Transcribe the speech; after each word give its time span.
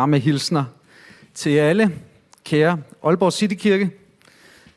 varme 0.00 0.18
hilsner 0.18 0.64
til 1.34 1.50
alle, 1.50 1.92
kære 2.44 2.82
Aalborg 3.04 3.32
City 3.32 3.54
Kirke. 3.54 3.90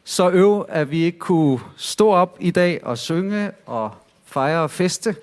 Så 0.04 0.30
øv, 0.30 0.66
at 0.70 0.92
vi 0.92 1.04
ikke 1.04 1.20
kunne 1.20 1.60
stå 1.78 2.10
op 2.10 2.38
i 2.40 2.52
dag 2.52 2.84
og 2.84 2.98
synge 2.98 3.52
og 3.66 3.92
fejre 4.26 4.62
og 4.62 4.72
feste. 4.72 5.16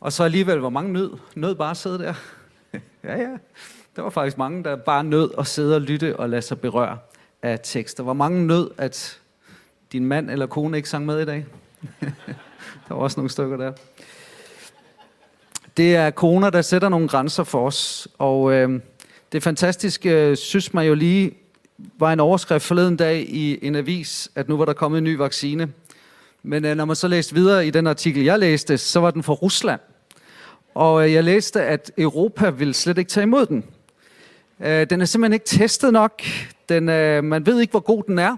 Og 0.00 0.12
så 0.12 0.24
alligevel, 0.24 0.58
hvor 0.58 0.70
mange 0.70 0.92
nød, 0.92 1.10
nød 1.34 1.54
bare 1.54 1.70
at 1.70 1.76
sidde 1.76 1.98
der. 1.98 2.14
ja, 3.04 3.20
ja. 3.20 3.36
Der 3.96 4.02
var 4.02 4.10
faktisk 4.10 4.38
mange, 4.38 4.64
der 4.64 4.76
bare 4.76 5.04
nød 5.04 5.30
at 5.38 5.46
sidde 5.46 5.74
og 5.76 5.80
lytte 5.80 6.16
og 6.16 6.28
lade 6.28 6.42
sig 6.42 6.60
berøre 6.60 6.98
af 7.42 7.60
tekster. 7.62 8.02
Hvor 8.02 8.12
mange 8.12 8.46
nød, 8.46 8.70
at 8.78 9.20
din 9.92 10.06
mand 10.06 10.30
eller 10.30 10.46
kone 10.46 10.76
ikke 10.76 10.88
sang 10.88 11.06
med 11.06 11.20
i 11.20 11.24
dag. 11.24 11.46
der 12.88 12.94
var 12.94 12.96
også 12.96 13.20
nogle 13.20 13.30
stykker 13.30 13.56
der. 13.56 13.72
Det 15.76 15.96
er 15.96 16.10
corona, 16.10 16.50
der 16.50 16.62
sætter 16.62 16.88
nogle 16.88 17.08
grænser 17.08 17.44
for 17.44 17.66
os. 17.66 18.08
Og 18.18 18.52
øh, 18.52 18.80
det 19.32 19.42
fantastiske, 19.42 20.10
øh, 20.10 20.36
synes 20.36 20.74
man 20.74 20.86
jo 20.86 20.94
lige, 20.94 21.32
var 21.98 22.12
en 22.12 22.20
overskrift 22.20 22.64
forleden 22.64 22.96
dag 22.96 23.20
i 23.20 23.66
en 23.66 23.74
avis, 23.74 24.30
at 24.34 24.48
nu 24.48 24.56
var 24.56 24.64
der 24.64 24.72
kommet 24.72 24.98
en 24.98 25.04
ny 25.04 25.16
vaccine. 25.16 25.68
Men 26.42 26.64
øh, 26.64 26.76
når 26.76 26.84
man 26.84 26.96
så 26.96 27.08
læste 27.08 27.34
videre 27.34 27.66
i 27.66 27.70
den 27.70 27.86
artikel, 27.86 28.24
jeg 28.24 28.38
læste, 28.38 28.78
så 28.78 29.00
var 29.00 29.10
den 29.10 29.22
fra 29.22 29.32
Rusland. 29.32 29.80
Og 30.74 31.04
øh, 31.04 31.12
jeg 31.12 31.24
læste, 31.24 31.62
at 31.62 31.90
Europa 31.98 32.50
ville 32.50 32.74
slet 32.74 32.98
ikke 32.98 33.10
tage 33.10 33.24
imod 33.24 33.46
den. 33.46 33.64
Øh, 34.60 34.86
den 34.90 35.00
er 35.00 35.04
simpelthen 35.04 35.32
ikke 35.32 35.46
testet 35.46 35.92
nok. 35.92 36.22
Den, 36.68 36.88
øh, 36.88 37.24
man 37.24 37.46
ved 37.46 37.60
ikke, 37.60 37.70
hvor 37.70 37.80
god 37.80 38.02
den 38.06 38.18
er. 38.18 38.36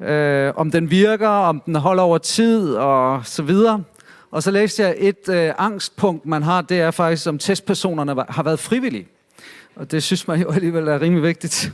Øh, 0.00 0.52
om 0.56 0.70
den 0.70 0.90
virker, 0.90 1.28
om 1.28 1.60
den 1.66 1.74
holder 1.74 2.02
over 2.02 2.18
tid 2.18 2.74
og 2.74 3.26
så 3.26 3.42
videre. 3.42 3.84
Og 4.30 4.42
så 4.42 4.50
læste 4.50 4.82
jeg 4.82 4.94
et 4.98 5.28
øh, 5.28 5.52
angstpunkt, 5.58 6.26
man 6.26 6.42
har, 6.42 6.62
det 6.62 6.80
er 6.80 6.90
faktisk, 6.90 7.26
om 7.26 7.38
testpersonerne 7.38 8.24
har 8.28 8.42
været 8.42 8.58
frivillige. 8.58 9.08
Og 9.76 9.90
det 9.90 10.02
synes 10.02 10.28
man 10.28 10.40
jo 10.40 10.50
alligevel 10.50 10.88
er 10.88 11.00
rimelig 11.00 11.22
vigtigt. 11.22 11.72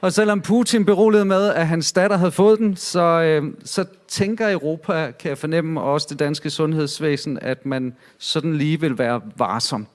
Og 0.00 0.12
selvom 0.12 0.40
Putin 0.40 0.84
beroligede 0.84 1.24
med, 1.24 1.48
at 1.48 1.66
hans 1.66 1.92
datter 1.92 2.16
havde 2.16 2.32
fået 2.32 2.58
den, 2.58 2.76
så, 2.76 3.00
øh, 3.00 3.52
så 3.64 3.84
tænker 4.08 4.52
Europa, 4.52 5.12
kan 5.18 5.28
jeg 5.28 5.38
fornemme, 5.38 5.80
og 5.80 5.92
også 5.92 6.06
det 6.10 6.18
danske 6.18 6.50
sundhedsvæsen, 6.50 7.38
at 7.42 7.66
man 7.66 7.94
sådan 8.18 8.56
lige 8.56 8.80
vil 8.80 8.98
være 8.98 9.20
varsom. 9.36 9.86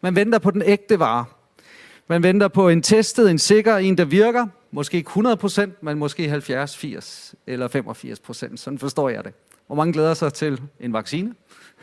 Man 0.00 0.16
venter 0.16 0.38
på 0.38 0.50
den 0.50 0.62
ægte 0.66 0.98
vare. 0.98 1.24
Man 2.08 2.22
venter 2.22 2.48
på 2.48 2.68
en 2.68 2.82
testet, 2.82 3.30
en 3.30 3.38
sikker, 3.38 3.76
en 3.76 3.98
der 3.98 4.04
virker. 4.04 4.46
Måske 4.70 4.96
ikke 4.96 5.08
100 5.08 5.36
procent, 5.36 5.82
men 5.82 5.98
måske 5.98 6.28
70, 6.28 6.76
80 6.76 7.34
eller 7.46 7.68
85 7.68 8.20
procent. 8.20 8.60
Sådan 8.60 8.78
forstår 8.78 9.08
jeg 9.08 9.24
det. 9.24 9.32
Hvor 9.66 9.76
mange 9.76 9.92
glæder 9.92 10.14
sig 10.14 10.32
til 10.32 10.60
en 10.80 10.92
vaccine? 10.92 11.34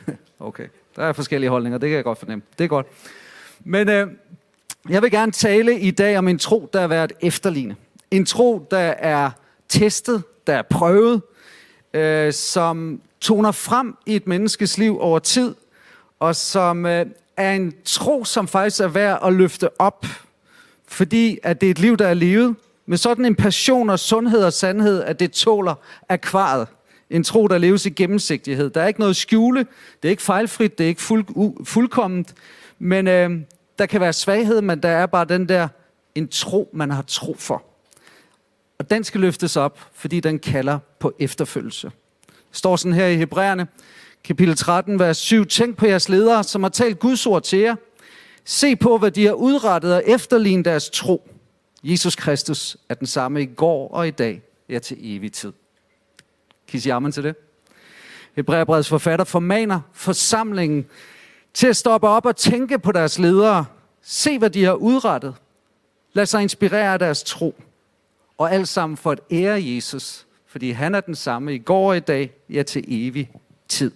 okay, 0.39 0.67
der 0.95 1.03
er 1.03 1.13
forskellige 1.13 1.49
holdninger, 1.49 1.77
det 1.77 1.89
kan 1.89 1.95
jeg 1.95 2.03
godt 2.03 2.17
fornemme. 2.17 2.43
Det 2.57 2.63
er 2.63 2.67
godt. 2.67 2.87
Men 3.63 3.89
øh, 3.89 4.07
jeg 4.89 5.01
vil 5.01 5.11
gerne 5.11 5.31
tale 5.31 5.79
i 5.79 5.91
dag 5.91 6.17
om 6.17 6.27
en 6.27 6.39
tro, 6.39 6.69
der 6.73 6.81
er 6.81 6.87
været 6.87 7.13
efterligne. 7.21 7.75
En 8.11 8.25
tro, 8.25 8.67
der 8.71 8.77
er 8.97 9.31
testet, 9.69 10.23
der 10.47 10.55
er 10.55 10.61
prøvet, 10.61 11.21
øh, 11.93 12.33
som 12.33 13.01
toner 13.21 13.51
frem 13.51 13.97
i 14.05 14.15
et 14.15 14.27
menneskes 14.27 14.77
liv 14.77 14.97
over 15.01 15.19
tid, 15.19 15.55
og 16.19 16.35
som 16.35 16.85
øh, 16.85 17.05
er 17.37 17.53
en 17.53 17.73
tro, 17.85 18.25
som 18.25 18.47
faktisk 18.47 18.81
er 18.81 18.87
værd 18.87 19.19
at 19.25 19.33
løfte 19.33 19.81
op, 19.81 20.05
fordi 20.87 21.39
at 21.43 21.61
det 21.61 21.67
er 21.67 21.71
et 21.71 21.79
liv, 21.79 21.97
der 21.97 22.07
er 22.07 22.13
levet, 22.13 22.55
med 22.85 22.97
sådan 22.97 23.25
en 23.25 23.35
passion 23.35 23.89
og 23.89 23.99
sundhed 23.99 24.43
og 24.43 24.53
sandhed, 24.53 25.03
at 25.03 25.19
det 25.19 25.31
tåler 25.31 25.75
akvaret. 26.09 26.67
En 27.14 27.23
tro, 27.23 27.47
der 27.47 27.58
leves 27.58 27.86
i 27.86 27.89
gennemsigtighed. 27.89 28.69
Der 28.69 28.81
er 28.81 28.88
ikke 28.88 29.00
noget 29.00 29.16
skjule, 29.16 29.59
det 30.03 30.08
er 30.08 30.09
ikke 30.09 30.23
fejlfrit, 30.23 30.78
det 30.78 30.83
er 30.83 30.88
ikke 30.88 31.02
fuld, 31.02 31.25
u, 31.30 31.64
fuldkomment, 31.64 32.33
men 32.80 33.08
øh, 33.08 33.31
der 33.80 33.86
kan 33.86 34.02
være 34.02 34.14
svaghed, 34.14 34.61
men 34.61 34.83
der 34.83 34.89
er 34.89 35.05
bare 35.05 35.25
den 35.25 35.50
der, 35.50 35.67
en 36.16 36.28
tro, 36.28 36.70
man 36.73 36.92
har 36.92 37.02
tro 37.02 37.36
for. 37.39 37.64
Og 38.80 38.89
den 38.89 39.03
skal 39.03 39.22
løftes 39.22 39.58
op, 39.58 39.80
fordi 39.94 40.20
den 40.20 40.39
kalder 40.39 40.80
på 41.00 41.14
efterfølgelse. 41.20 41.92
Det 42.28 42.58
står 42.58 42.75
sådan 42.75 42.93
her 42.93 43.08
i 43.08 43.16
Hebræerne, 43.16 43.67
kapitel 44.23 44.55
13, 44.55 44.99
vers 44.99 45.17
7. 45.17 45.45
Tænk 45.45 45.77
på 45.77 45.86
jeres 45.86 46.10
ledere, 46.10 46.43
som 46.43 46.64
har 46.64 46.70
talt 46.70 46.99
Guds 46.99 47.26
ord 47.26 47.43
til 47.43 47.60
jer. 47.60 47.76
Se 48.45 48.76
på, 48.76 48.98
hvad 48.98 49.11
de 49.11 49.26
har 49.26 49.33
udrettet 49.33 49.95
og 49.95 50.04
efterlignet 50.05 50.66
deres 50.66 50.89
tro. 50.89 51.30
Jesus 51.83 52.16
Kristus 52.16 52.77
er 52.89 52.93
den 52.93 53.08
samme 53.08 53.42
i 53.42 53.45
går 53.45 53.87
og 53.87 54.08
i 54.08 54.11
dag, 54.11 54.42
ja 54.70 54.80
til 54.80 54.98
evig 54.99 55.33
tid. 55.33 55.54
Kan 56.73 56.78
I 56.78 56.82
sige 56.82 56.94
amen 56.94 57.11
til 57.11 57.23
det? 57.23 57.36
Hebræerbrevets 58.36 58.89
forfatter 58.89 59.26
formaner 59.26 59.82
forsamlingen 59.92 60.86
til 61.54 61.67
at 61.67 61.76
stoppe 61.76 62.08
op 62.08 62.26
og 62.26 62.36
tænke 62.36 62.80
på 62.80 62.92
deres 62.92 63.20
ledere. 63.20 63.66
Se, 64.02 64.39
hvad 64.39 64.50
de 64.50 64.64
har 64.64 64.73
udrettet. 64.73 65.36
Lad 66.14 66.26
sig 66.26 66.42
inspirere 66.42 66.94
af 66.94 67.00
deres 67.00 67.23
tro. 67.23 67.56
Og 68.38 68.54
alt 68.54 68.67
sammen 68.67 68.98
for 68.98 69.11
at 69.11 69.20
ære 69.32 69.64
Jesus, 69.64 70.26
fordi 70.48 70.72
han 70.72 70.95
er 70.95 71.02
den 71.02 71.16
samme 71.16 71.56
i 71.56 71.58
går 71.58 71.89
og 71.89 71.98
i 71.98 72.00
dag, 72.00 72.34
ja 72.50 72.64
til 72.64 72.84
evig 72.88 73.32
tid. 73.67 73.92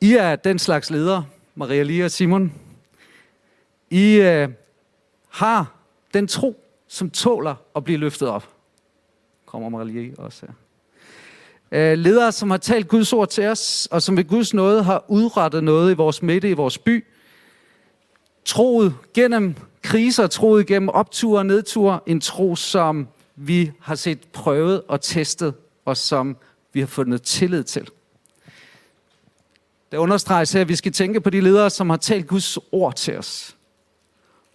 I 0.00 0.14
er 0.14 0.36
den 0.36 0.58
slags 0.58 0.90
ledere, 0.90 1.26
Maria 1.54 1.82
Lia 1.82 2.04
og 2.04 2.10
Simon. 2.10 2.52
I 3.90 4.14
øh, 4.14 4.48
har 5.28 5.74
den 6.14 6.26
tro, 6.26 6.60
som 6.88 7.10
tåler 7.10 7.54
at 7.76 7.84
blive 7.84 7.98
løftet 7.98 8.28
op. 8.28 8.48
Kommer 9.46 9.68
Maria 9.68 9.84
Lia 9.84 10.14
også 10.18 10.46
her. 10.46 10.52
Øh, 11.76 11.98
ledere, 11.98 12.32
som 12.32 12.50
har 12.50 12.58
talt 12.58 12.88
Guds 12.88 13.12
ord 13.12 13.28
til 13.28 13.46
os, 13.46 13.88
og 13.90 14.02
som 14.02 14.16
ved 14.16 14.24
Guds 14.24 14.54
nåde 14.54 14.82
har 14.82 15.04
udrettet 15.08 15.64
noget 15.64 15.92
i 15.92 15.94
vores 15.94 16.22
midte, 16.22 16.50
i 16.50 16.52
vores 16.52 16.78
by. 16.78 17.04
Troet 18.44 18.94
gennem 19.14 19.54
kriser, 19.82 20.26
troet 20.26 20.66
gennem 20.66 20.88
opture 20.88 21.38
og 21.38 21.46
nedture. 21.46 22.00
En 22.06 22.20
tro, 22.20 22.56
som 22.56 23.08
vi 23.36 23.72
har 23.80 23.94
set 23.94 24.18
prøvet 24.32 24.82
og 24.88 25.00
testet, 25.00 25.54
og 25.84 25.96
som 25.96 26.36
vi 26.72 26.80
har 26.80 26.86
fundet 26.86 27.22
tillid 27.22 27.64
til. 27.64 27.88
Det 29.92 29.98
understreges 29.98 30.52
her, 30.52 30.60
at 30.60 30.68
vi 30.68 30.76
skal 30.76 30.92
tænke 30.92 31.20
på 31.20 31.30
de 31.30 31.40
ledere, 31.40 31.70
som 31.70 31.90
har 31.90 31.96
talt 31.96 32.26
Guds 32.26 32.58
ord 32.72 32.94
til 32.94 33.18
os. 33.18 33.56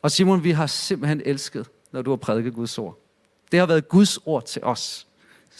Og 0.01 0.11
Simon, 0.11 0.43
vi 0.43 0.51
har 0.51 0.67
simpelthen 0.67 1.21
elsket, 1.25 1.67
når 1.91 2.01
du 2.01 2.09
har 2.09 2.17
prædiket 2.17 2.53
Guds 2.53 2.77
ord. 2.77 2.97
Det 3.51 3.59
har 3.59 3.67
været 3.67 3.87
Guds 3.87 4.19
ord 4.25 4.45
til 4.45 4.63
os 4.63 5.07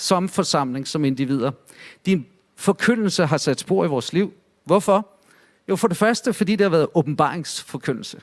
som 0.01 0.29
forsamling, 0.29 0.87
som 0.87 1.05
individer. 1.05 1.51
Din 2.05 2.25
forkyndelse 2.55 3.25
har 3.25 3.37
sat 3.37 3.59
spor 3.59 3.85
i 3.85 3.87
vores 3.87 4.13
liv. 4.13 4.33
Hvorfor? 4.65 5.07
Jo, 5.69 5.75
for 5.75 5.87
det 5.87 5.97
første, 5.97 6.33
fordi 6.33 6.55
det 6.55 6.65
har 6.65 6.69
været 6.69 6.87
åbenbaringsforkyndelse. 6.93 8.21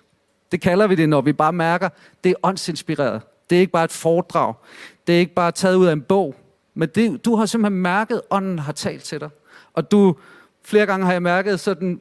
Det 0.53 0.61
kalder 0.61 0.87
vi 0.87 0.95
det, 0.95 1.09
når 1.09 1.21
vi 1.21 1.33
bare 1.33 1.53
mærker, 1.53 1.89
det 2.25 2.31
er 2.31 2.35
åndsinspireret. 2.43 3.23
Det 3.51 3.57
er 3.57 3.61
ikke 3.61 3.73
bare 3.73 3.85
et 3.85 3.93
foredrag. 3.93 4.55
Det 5.07 5.15
er 5.15 5.19
ikke 5.19 5.35
bare 5.35 5.53
taget 5.53 5.77
ud 5.77 5.87
af 5.87 5.93
en 5.93 6.03
bog. 6.03 6.35
Men 6.75 6.89
det, 6.95 7.25
du 7.25 7.37
har 7.37 7.47
simpelthen 7.47 7.83
mærket, 7.83 8.17
at 8.17 8.23
ånden 8.31 8.59
har 8.59 8.73
talt 8.73 9.03
til 9.03 9.21
dig. 9.21 9.31
Og 9.73 9.91
du, 9.91 10.17
flere 10.65 10.87
gange 10.87 11.07
har 11.07 11.13
jeg 11.13 11.23
mærket 11.23 11.61
sådan, 11.61 12.01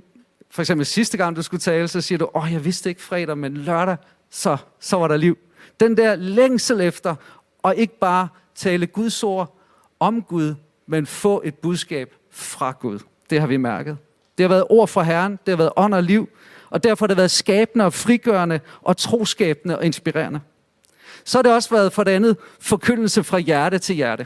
for 0.50 0.62
eksempel 0.62 0.86
sidste 0.86 1.18
gang 1.18 1.36
du 1.36 1.42
skulle 1.42 1.62
tale, 1.62 1.88
så 1.88 2.02
siger 2.02 2.20
du, 2.20 2.30
åh, 2.36 2.54
jeg 2.54 2.66
vidste 2.66 2.90
ikke 2.90 3.02
fredag, 3.02 3.38
men 3.38 3.58
lørdag, 3.58 3.98
så, 4.30 4.58
så 4.80 4.98
var 4.98 5.08
der 5.08 5.18
liv. 5.18 5.38
Den 5.80 5.98
der 5.98 6.16
længsel 6.16 6.82
efter, 6.82 7.16
og 7.64 7.76
ikke 7.76 8.00
bare 8.00 8.28
tale 8.56 8.88
Guds 8.88 9.24
ord, 9.24 9.57
om 10.00 10.22
Gud, 10.22 10.56
men 10.88 11.06
få 11.06 11.42
et 11.46 11.56
budskab 11.56 12.14
fra 12.32 12.72
Gud. 12.80 13.00
Det 13.30 13.40
har 13.40 13.48
vi 13.48 13.58
mærket. 13.58 13.98
Det 14.38 14.44
har 14.44 14.50
været 14.50 14.66
ord 14.70 14.88
fra 14.88 15.04
Herren, 15.04 15.32
det 15.32 15.52
har 15.52 15.58
været 15.58 15.72
ånd 15.76 15.94
og 15.94 16.04
liv, 16.04 16.30
og 16.70 16.84
derfor 16.84 17.06
har 17.06 17.08
det 17.08 17.18
været 17.18 17.32
skabende 17.32 17.86
og 17.86 17.94
frigørende 17.94 18.60
og 18.82 18.98
troskabende 18.98 19.78
og 19.78 19.86
inspirerende. 19.86 20.40
Så 21.24 21.38
har 21.38 21.44
det 21.44 21.54
også 21.54 21.70
været 21.70 21.94
for 21.94 22.04
det 22.04 22.12
andet 22.12 22.38
forkyndelse 22.60 23.24
fra 23.24 23.40
hjerte 23.40 23.80
til 23.80 23.96
hjerte. 23.96 24.26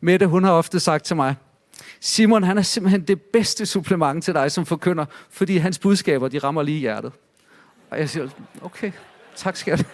Mette, 0.00 0.26
hun 0.26 0.44
har 0.44 0.52
ofte 0.52 0.80
sagt 0.80 1.04
til 1.04 1.16
mig, 1.16 1.34
Simon, 2.00 2.42
han 2.42 2.58
er 2.58 2.62
simpelthen 2.62 3.02
det 3.02 3.20
bedste 3.20 3.66
supplement 3.66 4.24
til 4.24 4.34
dig 4.34 4.52
som 4.52 4.66
forkynder, 4.66 5.04
fordi 5.30 5.56
hans 5.56 5.78
budskaber, 5.78 6.28
de 6.28 6.38
rammer 6.38 6.62
lige 6.62 6.78
hjertet. 6.78 7.12
Og 7.90 7.98
jeg 7.98 8.08
siger, 8.08 8.28
okay, 8.62 8.92
tak 9.36 9.56
skal 9.56 9.70
jeg. 9.70 9.86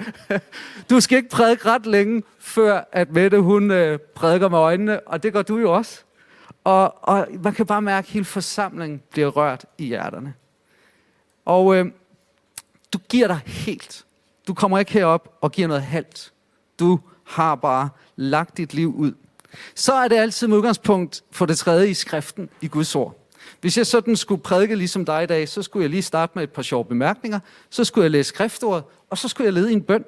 du 0.90 1.00
skal 1.00 1.18
ikke 1.18 1.28
prædike 1.28 1.68
ret 1.68 1.86
længe, 1.86 2.22
før 2.38 2.88
at 2.92 3.10
Mette 3.10 3.40
hun 3.40 3.70
øh, 3.70 3.98
prædiker 3.98 4.48
med 4.48 4.58
øjnene, 4.58 5.00
og 5.00 5.22
det 5.22 5.32
gør 5.32 5.42
du 5.42 5.58
jo 5.58 5.72
også. 5.72 6.00
Og, 6.64 7.08
og 7.08 7.28
man 7.42 7.52
kan 7.54 7.66
bare 7.66 7.82
mærke, 7.82 8.06
at 8.06 8.12
hele 8.12 8.24
forsamlingen 8.24 9.02
bliver 9.10 9.28
rørt 9.28 9.64
i 9.78 9.86
hjerterne. 9.86 10.34
Og 11.44 11.76
øh, 11.76 11.86
du 12.92 12.98
giver 13.08 13.26
dig 13.26 13.40
helt. 13.46 14.04
Du 14.46 14.54
kommer 14.54 14.78
ikke 14.78 14.92
herop 14.92 15.38
og 15.40 15.52
giver 15.52 15.68
noget 15.68 15.82
halvt. 15.82 16.32
Du 16.78 17.00
har 17.24 17.54
bare 17.54 17.88
lagt 18.16 18.56
dit 18.56 18.74
liv 18.74 18.94
ud. 18.94 19.12
Så 19.74 19.92
er 19.92 20.08
det 20.08 20.16
altid 20.16 20.46
med 20.46 20.56
udgangspunkt 20.56 21.22
for 21.30 21.46
det 21.46 21.58
tredje 21.58 21.88
i 21.88 21.94
skriften 21.94 22.48
i 22.60 22.68
Guds 22.68 22.94
ord. 22.94 23.17
Hvis 23.60 23.78
jeg 23.78 23.86
sådan 23.86 24.16
skulle 24.16 24.42
prædike 24.42 24.74
ligesom 24.74 25.04
dig 25.04 25.22
i 25.22 25.26
dag, 25.26 25.48
så 25.48 25.62
skulle 25.62 25.82
jeg 25.82 25.90
lige 25.90 26.02
starte 26.02 26.32
med 26.34 26.42
et 26.42 26.50
par 26.50 26.62
sjove 26.62 26.84
bemærkninger, 26.84 27.40
så 27.70 27.84
skulle 27.84 28.02
jeg 28.02 28.10
læse 28.10 28.28
skriftordet, 28.28 28.84
og 29.10 29.18
så 29.18 29.28
skulle 29.28 29.44
jeg 29.44 29.52
lede 29.52 29.70
i 29.70 29.74
en 29.74 29.82
bøn, 29.82 30.04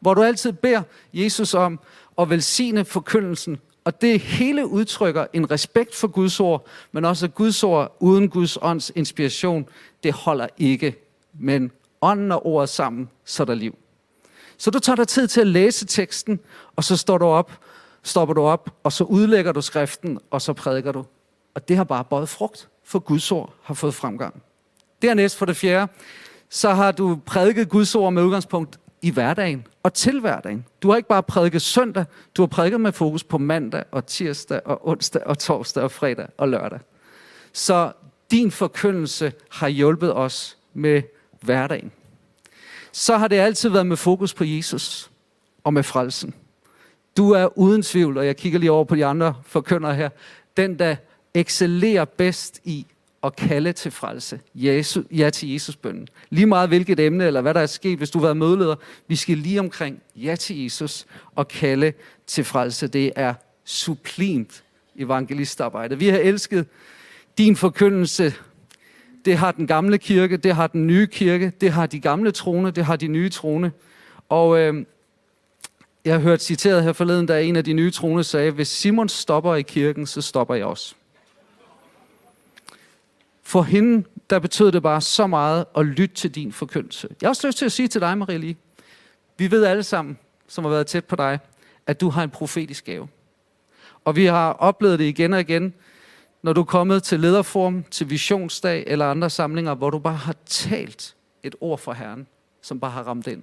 hvor 0.00 0.14
du 0.14 0.22
altid 0.22 0.52
beder 0.52 0.82
Jesus 1.12 1.54
om 1.54 1.80
at 2.18 2.30
velsigne 2.30 2.84
forkyndelsen. 2.84 3.58
Og 3.84 4.00
det 4.00 4.20
hele 4.20 4.66
udtrykker 4.66 5.26
en 5.32 5.50
respekt 5.50 5.94
for 5.94 6.08
Guds 6.08 6.40
ord, 6.40 6.66
men 6.92 7.04
også 7.04 7.26
at 7.26 7.34
Guds 7.34 7.64
ord 7.64 7.96
uden 8.00 8.28
Guds 8.28 8.58
ånds 8.62 8.92
inspiration, 8.94 9.68
det 10.02 10.12
holder 10.12 10.46
ikke. 10.58 10.96
Men 11.38 11.72
Ånden 12.02 12.32
og 12.32 12.46
ordet 12.46 12.68
sammen, 12.68 13.10
så 13.24 13.42
er 13.42 13.44
der 13.44 13.54
liv. 13.54 13.78
Så 14.58 14.70
du 14.70 14.78
tager 14.78 14.96
dig 14.96 15.08
tid 15.08 15.28
til 15.28 15.40
at 15.40 15.46
læse 15.46 15.86
teksten, 15.86 16.40
og 16.76 16.84
så 16.84 16.96
står 16.96 17.18
du 17.18 17.24
op, 17.24 17.52
stopper 18.02 18.34
du 18.34 18.42
op, 18.42 18.70
og 18.84 18.92
så 18.92 19.04
udlægger 19.04 19.52
du 19.52 19.60
skriften, 19.60 20.18
og 20.30 20.42
så 20.42 20.52
prædiker 20.52 20.92
du. 20.92 21.04
Og 21.54 21.68
det 21.68 21.76
har 21.76 21.84
bare 21.84 22.04
båret 22.04 22.28
frugt, 22.28 22.68
for 22.90 22.98
Guds 22.98 23.32
ord 23.32 23.54
har 23.62 23.74
fået 23.74 23.94
fremgang. 23.94 24.42
Dernæst 25.02 25.36
for 25.36 25.46
det 25.46 25.56
fjerde, 25.56 25.92
så 26.48 26.70
har 26.70 26.92
du 26.92 27.18
prædiket 27.26 27.68
Guds 27.68 27.94
ord 27.94 28.12
med 28.12 28.22
udgangspunkt 28.22 28.80
i 29.02 29.10
hverdagen 29.10 29.66
og 29.82 29.94
til 29.94 30.20
hverdagen. 30.20 30.66
Du 30.82 30.90
har 30.90 30.96
ikke 30.96 31.08
bare 31.08 31.22
prædiket 31.22 31.62
søndag, 31.62 32.04
du 32.36 32.42
har 32.42 32.46
prædiket 32.46 32.80
med 32.80 32.92
fokus 32.92 33.24
på 33.24 33.38
mandag 33.38 33.84
og 33.90 34.06
tirsdag 34.06 34.60
og 34.64 34.88
onsdag 34.88 35.22
og 35.26 35.38
torsdag 35.38 35.82
og 35.82 35.90
fredag 35.90 36.26
og 36.38 36.48
lørdag. 36.48 36.80
Så 37.52 37.92
din 38.30 38.50
forkyndelse 38.50 39.32
har 39.50 39.68
hjulpet 39.68 40.14
os 40.14 40.58
med 40.74 41.02
hverdagen. 41.40 41.92
Så 42.92 43.16
har 43.16 43.28
det 43.28 43.36
altid 43.36 43.68
været 43.68 43.86
med 43.86 43.96
fokus 43.96 44.34
på 44.34 44.44
Jesus 44.44 45.10
og 45.64 45.74
med 45.74 45.82
frelsen. 45.82 46.34
Du 47.16 47.30
er 47.30 47.58
uden 47.58 47.82
tvivl, 47.82 48.18
og 48.18 48.26
jeg 48.26 48.36
kigger 48.36 48.58
lige 48.58 48.72
over 48.72 48.84
på 48.84 48.96
de 48.96 49.06
andre 49.06 49.34
forkyndere 49.46 49.94
her, 49.94 50.08
den 50.56 50.78
der 50.78 50.96
excellerer 51.34 52.04
bedst 52.04 52.60
i 52.64 52.86
at 53.22 53.36
kalde 53.36 53.72
til 53.72 53.90
frelse. 53.90 54.40
Jesus, 54.54 55.04
ja 55.10 55.30
til 55.30 55.52
Jesus 55.52 55.76
bønden. 55.76 56.08
Lige 56.30 56.46
meget 56.46 56.68
hvilket 56.68 57.00
emne, 57.00 57.26
eller 57.26 57.40
hvad 57.40 57.54
der 57.54 57.60
er 57.60 57.66
sket, 57.66 57.98
hvis 57.98 58.10
du 58.10 58.18
har 58.18 58.26
været 58.26 58.36
mødeleder. 58.36 58.76
Vi 59.08 59.16
skal 59.16 59.38
lige 59.38 59.60
omkring 59.60 60.02
ja 60.16 60.36
til 60.36 60.62
Jesus 60.62 61.06
og 61.34 61.48
kalde 61.48 61.92
til 62.26 62.44
frelse. 62.44 62.88
Det 62.88 63.12
er 63.16 63.34
sublimt 63.64 64.64
evangelistarbejde. 64.96 65.98
Vi 65.98 66.08
har 66.08 66.18
elsket 66.18 66.66
din 67.38 67.56
forkyndelse. 67.56 68.34
Det 69.24 69.36
har 69.36 69.52
den 69.52 69.66
gamle 69.66 69.98
kirke, 69.98 70.36
det 70.36 70.54
har 70.54 70.66
den 70.66 70.86
nye 70.86 71.06
kirke, 71.06 71.52
det 71.60 71.70
har 71.70 71.86
de 71.86 72.00
gamle 72.00 72.30
trone, 72.30 72.70
det 72.70 72.84
har 72.84 72.96
de 72.96 73.08
nye 73.08 73.28
trone. 73.28 73.72
Og 74.28 74.58
øh, 74.58 74.84
jeg 76.04 76.14
har 76.14 76.20
hørt 76.20 76.42
citeret 76.42 76.82
her 76.82 76.92
forleden, 76.92 77.26
da 77.26 77.42
en 77.42 77.56
af 77.56 77.64
de 77.64 77.72
nye 77.72 77.90
trone 77.90 78.24
sagde, 78.24 78.50
hvis 78.50 78.68
Simon 78.68 79.08
stopper 79.08 79.54
i 79.54 79.62
kirken, 79.62 80.06
så 80.06 80.20
stopper 80.20 80.54
jeg 80.54 80.64
også. 80.64 80.94
For 83.50 83.62
hende, 83.62 84.08
der 84.30 84.38
betød 84.38 84.72
det 84.72 84.82
bare 84.82 85.00
så 85.00 85.26
meget 85.26 85.64
at 85.76 85.86
lytte 85.86 86.14
til 86.14 86.34
din 86.34 86.52
forkyndelse. 86.52 87.08
Jeg 87.20 87.26
har 87.26 87.30
også 87.30 87.46
lyst 87.46 87.58
til 87.58 87.64
at 87.64 87.72
sige 87.72 87.88
til 87.88 88.00
dig, 88.00 88.18
Marie 88.18 88.38
Lee, 88.38 88.56
vi 89.38 89.50
ved 89.50 89.64
alle 89.64 89.82
sammen, 89.82 90.18
som 90.48 90.64
har 90.64 90.70
været 90.70 90.86
tæt 90.86 91.04
på 91.04 91.16
dig, 91.16 91.38
at 91.86 92.00
du 92.00 92.10
har 92.10 92.22
en 92.22 92.30
profetisk 92.30 92.84
gave. 92.84 93.08
Og 94.04 94.16
vi 94.16 94.24
har 94.24 94.52
oplevet 94.52 94.98
det 94.98 95.04
igen 95.04 95.32
og 95.32 95.40
igen, 95.40 95.74
når 96.42 96.52
du 96.52 96.60
er 96.60 96.64
kommet 96.64 97.02
til 97.02 97.20
lederform, 97.20 97.84
til 97.90 98.10
visionsdag 98.10 98.84
eller 98.86 99.10
andre 99.10 99.30
samlinger, 99.30 99.74
hvor 99.74 99.90
du 99.90 99.98
bare 99.98 100.16
har 100.16 100.36
talt 100.46 101.16
et 101.42 101.54
ord 101.60 101.78
for 101.78 101.92
Herren, 101.92 102.26
som 102.62 102.80
bare 102.80 102.90
har 102.90 103.02
ramt 103.02 103.26
ind. 103.26 103.42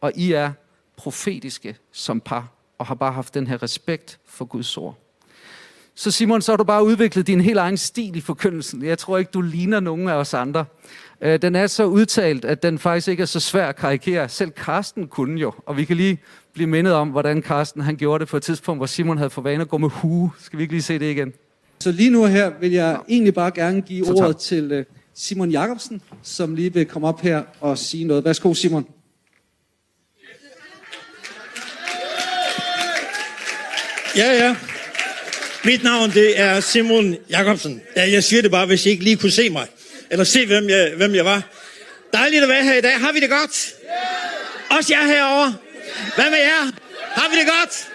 Og 0.00 0.12
I 0.14 0.32
er 0.32 0.52
profetiske 0.96 1.76
som 1.92 2.20
par, 2.20 2.48
og 2.78 2.86
har 2.86 2.94
bare 2.94 3.12
haft 3.12 3.34
den 3.34 3.46
her 3.46 3.62
respekt 3.62 4.18
for 4.26 4.44
Guds 4.44 4.76
ord. 4.76 5.03
Så 5.96 6.10
Simon, 6.10 6.42
så 6.42 6.52
har 6.52 6.56
du 6.56 6.64
bare 6.64 6.84
udviklet 6.84 7.26
din 7.26 7.40
helt 7.40 7.58
egen 7.58 7.76
stil 7.76 8.16
i 8.16 8.20
forkyndelsen. 8.20 8.84
Jeg 8.84 8.98
tror 8.98 9.18
ikke, 9.18 9.30
du 9.34 9.40
ligner 9.40 9.80
nogen 9.80 10.08
af 10.08 10.14
os 10.14 10.34
andre. 10.34 10.64
Øh, 11.20 11.42
den 11.42 11.54
er 11.54 11.66
så 11.66 11.84
udtalt, 11.84 12.44
at 12.44 12.62
den 12.62 12.78
faktisk 12.78 13.08
ikke 13.08 13.20
er 13.20 13.26
så 13.26 13.40
svær 13.40 13.66
at 13.66 13.76
karikere. 13.76 14.28
Selv 14.28 14.50
Karsten 14.50 15.08
kunne 15.08 15.40
jo, 15.40 15.52
og 15.66 15.76
vi 15.76 15.84
kan 15.84 15.96
lige 15.96 16.18
blive 16.52 16.66
mindet 16.66 16.92
om, 16.92 17.08
hvordan 17.08 17.42
Karsten 17.42 17.82
han 17.82 17.96
gjorde 17.96 18.20
det 18.20 18.28
på 18.28 18.36
et 18.36 18.42
tidspunkt, 18.42 18.78
hvor 18.78 18.86
Simon 18.86 19.16
havde 19.16 19.30
for 19.30 19.42
vane 19.42 19.60
at 19.60 19.68
gå 19.68 19.78
med 19.78 19.88
hue. 19.88 20.30
Skal 20.40 20.58
vi 20.58 20.62
ikke 20.62 20.74
lige 20.74 20.82
se 20.82 20.98
det 20.98 21.10
igen? 21.10 21.32
Så 21.80 21.92
lige 21.92 22.10
nu 22.10 22.24
her 22.24 22.50
vil 22.60 22.72
jeg 22.72 22.96
ja. 23.08 23.14
egentlig 23.14 23.34
bare 23.34 23.50
gerne 23.50 23.80
give 23.80 24.06
ordet 24.08 24.36
til 24.36 24.72
øh, 24.72 24.84
Simon 25.14 25.50
Jakobsen, 25.50 26.02
som 26.22 26.54
lige 26.54 26.72
vil 26.72 26.86
komme 26.86 27.08
op 27.08 27.20
her 27.20 27.42
og 27.60 27.78
sige 27.78 28.04
noget. 28.04 28.24
Værsgo, 28.24 28.54
Simon. 28.54 28.86
Ja, 34.16 34.44
ja. 34.44 34.56
Mit 35.66 35.82
navn 35.82 36.10
det 36.10 36.40
er 36.40 36.60
Simon 36.60 37.16
Jakobsen. 37.30 37.82
Ja, 37.96 38.10
jeg 38.10 38.24
siger 38.24 38.42
det 38.42 38.50
bare, 38.50 38.66
hvis 38.66 38.86
I 38.86 38.90
ikke 38.90 39.04
lige 39.04 39.16
kunne 39.16 39.30
se 39.30 39.50
mig. 39.50 39.66
Eller 40.10 40.24
se, 40.24 40.46
hvem 40.46 40.68
jeg, 40.68 40.92
hvem 40.96 41.14
jeg 41.14 41.24
var. 41.24 41.42
Dejligt 42.12 42.42
at 42.42 42.48
være 42.48 42.64
her 42.64 42.74
i 42.74 42.80
dag. 42.80 42.92
Har 42.92 43.12
vi 43.12 43.20
det 43.20 43.30
godt? 43.30 43.74
Yeah. 43.84 44.78
Også 44.78 44.94
jer 44.94 45.06
herovre. 45.06 45.54
Hvad 46.14 46.30
med 46.30 46.38
jer? 46.38 46.72
Har 47.02 47.30
vi 47.30 47.36
det 47.36 47.46
godt? 47.46 47.88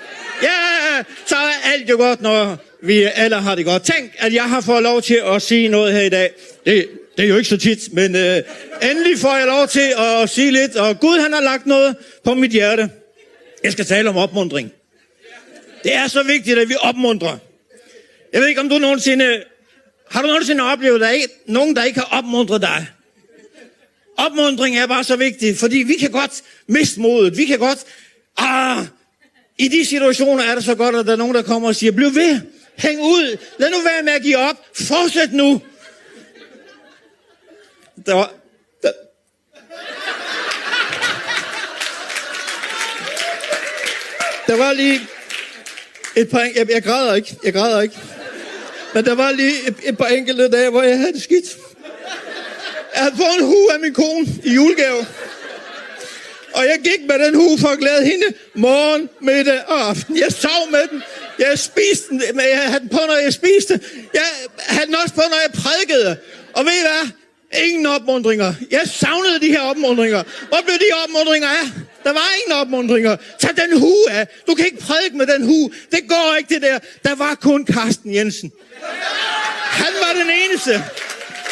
Ja, 0.43 0.47
yeah. 0.47 1.05
så 1.25 1.35
er 1.35 1.71
alt 1.73 1.89
jo 1.89 1.97
godt, 1.97 2.21
når 2.21 2.57
vi 2.83 3.03
alle 3.03 3.35
har 3.35 3.55
det 3.55 3.65
godt. 3.65 3.83
Tænk, 3.83 4.11
at 4.17 4.33
jeg 4.33 4.49
har 4.49 4.61
fået 4.61 4.83
lov 4.83 5.01
til 5.01 5.21
at 5.25 5.41
sige 5.41 5.67
noget 5.67 5.93
her 5.93 6.01
i 6.01 6.09
dag. 6.09 6.31
Det, 6.65 6.87
det 7.17 7.25
er 7.25 7.29
jo 7.29 7.37
ikke 7.37 7.49
så 7.49 7.57
tit, 7.57 7.93
men 7.93 8.15
øh, 8.15 8.41
endelig 8.81 9.19
får 9.19 9.37
jeg 9.37 9.47
lov 9.47 9.67
til 9.67 9.93
at 9.97 10.29
sige 10.29 10.51
lidt. 10.51 10.75
Og 10.75 10.99
Gud 10.99 11.19
han 11.19 11.33
har 11.33 11.41
lagt 11.41 11.65
noget 11.65 11.95
på 12.23 12.33
mit 12.33 12.51
hjerte. 12.51 12.89
Jeg 13.63 13.71
skal 13.71 13.85
tale 13.85 14.09
om 14.09 14.17
opmundring. 14.17 14.71
Det 15.83 15.95
er 15.95 16.07
så 16.07 16.23
vigtigt, 16.23 16.59
at 16.59 16.69
vi 16.69 16.75
opmuntrer. 16.81 17.37
Jeg 18.33 18.41
ved 18.41 18.47
ikke, 18.47 18.61
om 18.61 18.69
du 18.69 18.77
nogensinde... 18.77 19.43
Har 20.09 20.21
du 20.21 20.27
nogensinde 20.27 20.63
oplevet, 20.63 20.95
at 20.95 21.01
der 21.01 21.07
er 21.07 21.27
nogen, 21.45 21.75
der 21.75 21.83
ikke 21.83 21.99
har 21.99 22.17
opmuntret 22.17 22.61
dig? 22.61 22.87
Opmundring 24.17 24.77
er 24.77 24.87
bare 24.87 25.03
så 25.03 25.15
vigtig, 25.15 25.57
fordi 25.57 25.77
vi 25.77 25.93
kan 25.93 26.11
godt 26.11 26.41
miste 26.67 26.99
modet. 26.99 27.37
Vi 27.37 27.45
kan 27.45 27.59
godt... 27.59 27.79
Ah, 28.37 28.85
I 29.57 29.67
de 29.67 29.85
situationer 29.85 30.43
er 30.43 30.55
det 30.55 30.63
så 30.63 30.75
godt, 30.75 30.95
at 30.95 31.05
der 31.05 31.11
er 31.11 31.15
nogen, 31.15 31.35
der 31.35 31.41
kommer 31.41 31.67
og 31.67 31.75
siger, 31.75 31.91
bliv 31.91 32.15
ved, 32.15 32.41
hæng 32.75 33.01
ud, 33.01 33.37
lad 33.57 33.69
nu 33.69 33.77
være 33.81 34.03
med 34.03 34.13
at 34.13 34.21
give 34.21 34.37
op, 34.37 34.55
fortsæt 34.73 35.33
nu. 35.33 35.61
Der 38.05 38.13
var, 38.13 38.33
der, 38.83 38.91
der 44.47 44.55
var 44.55 44.73
lige 44.73 45.01
et 46.15 46.29
par, 46.29 46.39
jeg, 46.39 46.69
jeg 46.69 46.83
græder 46.83 47.15
ikke, 47.15 47.37
jeg 47.43 47.53
græder 47.53 47.81
ikke. 47.81 47.95
Men 48.93 49.05
der 49.05 49.15
var 49.15 49.31
lige 49.31 49.67
et, 49.67 49.75
et 49.83 49.97
par 49.97 50.07
enkelte 50.07 50.49
dage, 50.49 50.69
hvor 50.69 50.83
jeg 50.83 50.97
havde 50.97 51.13
det 51.13 51.23
skidt. 51.23 51.57
Jeg 52.95 53.03
havde 53.03 53.15
fået 53.17 53.35
en 53.39 53.45
hue 53.45 53.73
af 53.73 53.79
min 53.79 53.93
kone 53.93 54.27
i 54.43 54.53
julegave. 54.53 55.05
Og 56.53 56.65
jeg 56.65 56.79
gik 56.83 57.07
med 57.07 57.25
den 57.25 57.35
hue 57.35 57.57
for 57.59 57.67
at 57.67 57.79
glæde 57.79 58.05
hende 58.05 58.25
morgen, 58.53 59.09
middag 59.21 59.61
og 59.67 59.89
aften. 59.89 60.17
Jeg 60.17 60.31
sov 60.31 60.71
med 60.71 60.87
den. 60.91 61.03
Jeg 61.39 61.59
spiste 61.59 62.09
den, 62.09 62.21
men 62.33 62.45
jeg 62.51 62.59
havde 62.65 62.79
den 62.79 62.89
på, 62.89 62.99
når 63.07 63.15
jeg 63.15 63.33
spiste. 63.33 63.79
Jeg 64.13 64.25
havde 64.57 64.87
den 64.87 64.95
også 64.95 65.15
på, 65.15 65.21
når 65.29 65.37
jeg 65.45 65.51
prædikede. 65.61 66.17
Og 66.53 66.65
ved 66.65 66.71
I 66.71 66.81
hvad? 66.81 67.18
Ingen 67.53 67.85
opmundringer. 67.85 68.53
Jeg 68.71 68.81
savnede 68.85 69.39
de 69.41 69.47
her 69.47 69.61
opmundringer. 69.61 70.23
Hvor 70.47 70.57
blev 70.65 70.75
de 70.75 70.95
opmundringer 71.03 71.47
af? 71.47 71.65
Der 72.03 72.13
var 72.13 72.27
ingen 72.39 72.61
opmundringer. 72.61 73.15
Tag 73.39 73.49
den 73.57 73.79
hue 73.79 74.11
af. 74.11 74.27
Du 74.47 74.55
kan 74.55 74.65
ikke 74.65 74.77
prædike 74.77 75.17
med 75.17 75.27
den 75.27 75.45
hue. 75.45 75.71
Det 75.91 75.99
går 76.09 76.35
ikke 76.37 76.53
det 76.53 76.61
der. 76.61 76.79
Der 77.03 77.15
var 77.15 77.35
kun 77.35 77.65
Carsten 77.67 78.13
Jensen. 78.13 78.51
Han 79.61 79.93
var 80.01 80.23
den 80.23 80.31
eneste. 80.43 80.83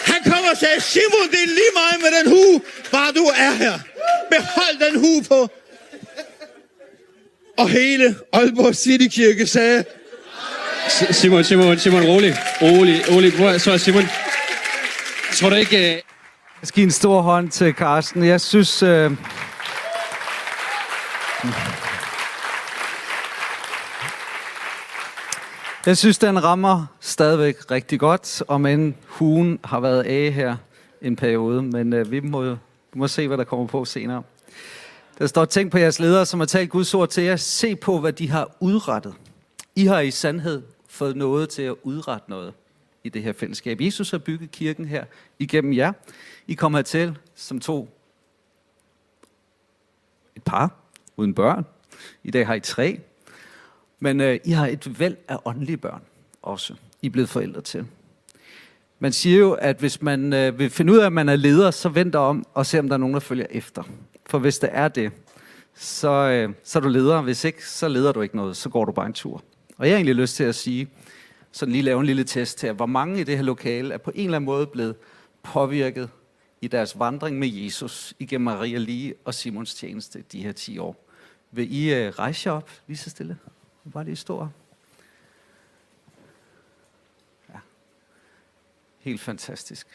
Han 0.05 0.31
kom 0.31 0.43
og 0.51 0.57
sagde, 0.57 0.81
Simon, 0.81 1.27
det 1.31 1.39
er 1.43 1.47
lige 1.47 1.73
meget 1.73 2.01
med 2.01 2.19
den 2.19 2.27
hue, 2.29 2.61
bare 2.91 3.11
du 3.11 3.23
er 3.23 3.51
her. 3.51 3.79
Behold 4.29 4.91
den 4.91 4.99
hue 4.99 5.23
på. 5.23 5.49
Og 7.57 7.69
hele 7.69 8.15
Aalborg 8.33 8.75
City 8.75 9.07
Kirke 9.15 9.47
sagde, 9.47 9.83
Simon, 11.11 11.43
Simon, 11.43 11.79
Simon, 11.79 12.05
rolig, 12.05 12.37
rolig, 12.61 13.03
rolig. 13.11 13.33
Prøv, 13.33 13.59
så 13.59 13.77
Simon, 13.77 14.07
tror 15.37 15.49
du 15.49 15.55
ikke... 15.55 15.77
Jeg 16.61 16.67
skal 16.67 16.75
give 16.75 16.83
en 16.83 16.91
stor 16.91 17.21
hånd 17.21 17.49
til 17.49 17.73
Carsten. 17.73 18.23
Jeg 18.23 18.41
synes... 18.41 18.83
Øh 18.83 19.11
Jeg 25.85 25.97
synes, 25.97 26.17
den 26.17 26.43
rammer 26.43 26.85
stadigvæk 26.99 27.71
rigtig 27.71 27.99
godt, 27.99 28.43
om 28.47 28.65
end 28.65 28.93
hugen 29.05 29.59
har 29.63 29.79
været 29.79 30.03
af 30.03 30.31
her 30.31 30.55
en 31.01 31.15
periode, 31.15 31.61
men 31.61 31.93
øh, 31.93 32.11
vi 32.11 32.19
må, 32.19 32.43
vi 32.43 32.57
må 32.95 33.07
se, 33.07 33.27
hvad 33.27 33.37
der 33.37 33.43
kommer 33.43 33.67
på 33.67 33.85
senere. 33.85 34.23
Der 35.19 35.27
står, 35.27 35.45
tænk 35.45 35.71
på 35.71 35.77
jeres 35.77 35.99
ledere, 35.99 36.25
som 36.25 36.39
har 36.39 36.47
talt 36.47 36.69
Guds 36.69 36.93
ord 36.93 37.09
til 37.09 37.23
jer. 37.23 37.35
Se 37.35 37.75
på, 37.75 37.99
hvad 37.99 38.13
de 38.13 38.29
har 38.29 38.49
udrettet. 38.59 39.13
I 39.75 39.85
har 39.85 39.99
i 39.99 40.11
sandhed 40.11 40.61
fået 40.89 41.15
noget 41.15 41.49
til 41.49 41.61
at 41.61 41.75
udrette 41.83 42.29
noget 42.29 42.53
i 43.07 43.09
det 43.09 43.23
her 43.23 43.33
fællesskab. 43.33 43.81
Jesus 43.81 44.11
har 44.11 44.17
bygget 44.17 44.51
kirken 44.51 44.85
her 44.85 45.05
igennem 45.39 45.73
jer. 45.73 45.93
I 46.47 46.53
kommer 46.53 46.77
hertil 46.77 47.17
som 47.35 47.59
to 47.59 47.89
et 50.35 50.43
par 50.43 50.75
uden 51.17 51.33
børn. 51.33 51.65
I 52.23 52.31
dag 52.31 52.47
har 52.47 52.53
I 52.53 52.59
tre. 52.59 52.99
Men 53.99 54.21
øh, 54.21 54.39
I 54.45 54.51
har 54.51 54.67
et 54.67 54.99
væld 54.99 55.17
af 55.27 55.37
åndelige 55.45 55.77
børn 55.77 56.01
også. 56.41 56.73
I 57.01 57.05
er 57.07 57.11
blevet 57.11 57.29
forældre 57.29 57.61
til. 57.61 57.85
Man 58.99 59.11
siger 59.11 59.37
jo, 59.37 59.51
at 59.51 59.79
hvis 59.79 60.01
man 60.01 60.33
øh, 60.33 60.59
vil 60.59 60.69
finde 60.69 60.93
ud 60.93 60.97
af, 60.97 61.05
at 61.05 61.13
man 61.13 61.29
er 61.29 61.35
leder, 61.35 61.71
så 61.71 61.89
vent 61.89 62.15
om 62.15 62.45
og 62.53 62.65
se, 62.65 62.79
om 62.79 62.87
der 62.87 62.93
er 62.93 62.97
nogen, 62.97 63.13
der 63.13 63.19
følger 63.19 63.45
efter. 63.49 63.83
For 64.25 64.39
hvis 64.39 64.59
det 64.59 64.69
er 64.73 64.87
det, 64.87 65.11
så, 65.75 66.09
øh, 66.09 66.53
så 66.63 66.79
er 66.79 66.83
du 66.83 66.89
leder. 66.89 67.21
Hvis 67.21 67.43
ikke, 67.43 67.67
så 67.67 67.87
leder 67.87 68.11
du 68.11 68.21
ikke 68.21 68.35
noget. 68.35 68.57
Så 68.57 68.69
går 68.69 68.85
du 68.85 68.91
bare 68.91 69.05
en 69.05 69.13
tur. 69.13 69.43
Og 69.77 69.85
jeg 69.85 69.93
har 69.93 69.97
egentlig 69.97 70.15
lyst 70.15 70.35
til 70.35 70.43
at 70.43 70.55
sige, 70.55 70.87
sådan 71.51 71.71
lige 71.71 71.81
lave 71.81 71.99
en 71.99 72.05
lille 72.05 72.23
test 72.23 72.61
her, 72.61 72.73
hvor 72.73 72.85
mange 72.85 73.19
i 73.19 73.23
det 73.23 73.37
her 73.37 73.43
lokale 73.43 73.93
er 73.93 73.97
på 73.97 74.11
en 74.15 74.25
eller 74.25 74.35
anden 74.35 74.45
måde 74.45 74.67
blevet 74.67 74.95
påvirket 75.43 76.09
i 76.61 76.67
deres 76.67 76.99
vandring 76.99 77.39
med 77.39 77.47
Jesus 77.47 78.13
igennem 78.19 78.45
Maria 78.45 78.77
Lige 78.77 79.13
og 79.25 79.33
Simons 79.33 79.75
tjeneste 79.75 80.23
de 80.31 80.43
her 80.43 80.51
10 80.51 80.77
år. 80.77 81.07
Vil 81.51 81.75
I 81.75 82.07
uh, 82.07 82.13
rejse 82.13 82.49
jer 82.49 82.55
op 82.57 82.71
lige 82.87 82.97
så 82.97 83.09
stille? 83.09 83.37
Bare 83.93 84.03
lige 84.03 84.15
stå. 84.15 84.47
Ja. 87.49 87.59
Helt 88.99 89.21
fantastisk. 89.21 89.87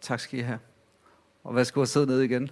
Tak 0.00 0.20
skal 0.20 0.38
I 0.38 0.42
have. 0.42 0.58
Og 1.44 1.54
værsgo 1.54 1.82
at 1.82 1.88
sidde 1.88 2.06
ned 2.06 2.20
igen. 2.20 2.50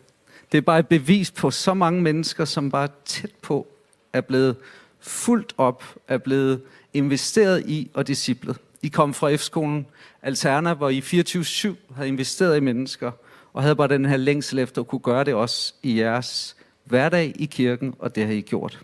Det 0.52 0.58
er 0.58 0.62
bare 0.62 0.78
et 0.78 0.88
bevis 0.88 1.30
på 1.30 1.50
så 1.50 1.74
mange 1.74 2.02
mennesker, 2.02 2.44
som 2.44 2.70
bare 2.70 2.88
tæt 3.04 3.34
på 3.42 3.66
er 4.12 4.20
blevet 4.20 4.56
fuldt 5.00 5.54
op, 5.58 5.84
er 6.08 6.18
blevet 6.18 6.62
investeret 6.94 7.66
i 7.66 7.90
og 7.94 8.06
disciplet. 8.06 8.56
I 8.82 8.88
kom 8.88 9.14
fra 9.14 9.34
F-skolen 9.36 9.86
Alterna, 10.22 10.74
hvor 10.74 10.88
I 10.88 11.00
24-7 11.00 11.74
havde 11.94 12.08
investeret 12.08 12.56
i 12.56 12.60
mennesker, 12.60 13.10
og 13.52 13.62
havde 13.62 13.76
bare 13.76 13.88
den 13.88 14.06
her 14.06 14.16
længsel 14.16 14.58
efter 14.58 14.80
at 14.80 14.88
kunne 14.88 15.00
gøre 15.00 15.24
det 15.24 15.34
også 15.34 15.74
i 15.82 16.00
jeres 16.00 16.56
hverdag 16.84 17.32
i 17.38 17.44
kirken, 17.44 17.94
og 17.98 18.14
det 18.14 18.26
har 18.26 18.32
I 18.32 18.40
gjort. 18.40 18.80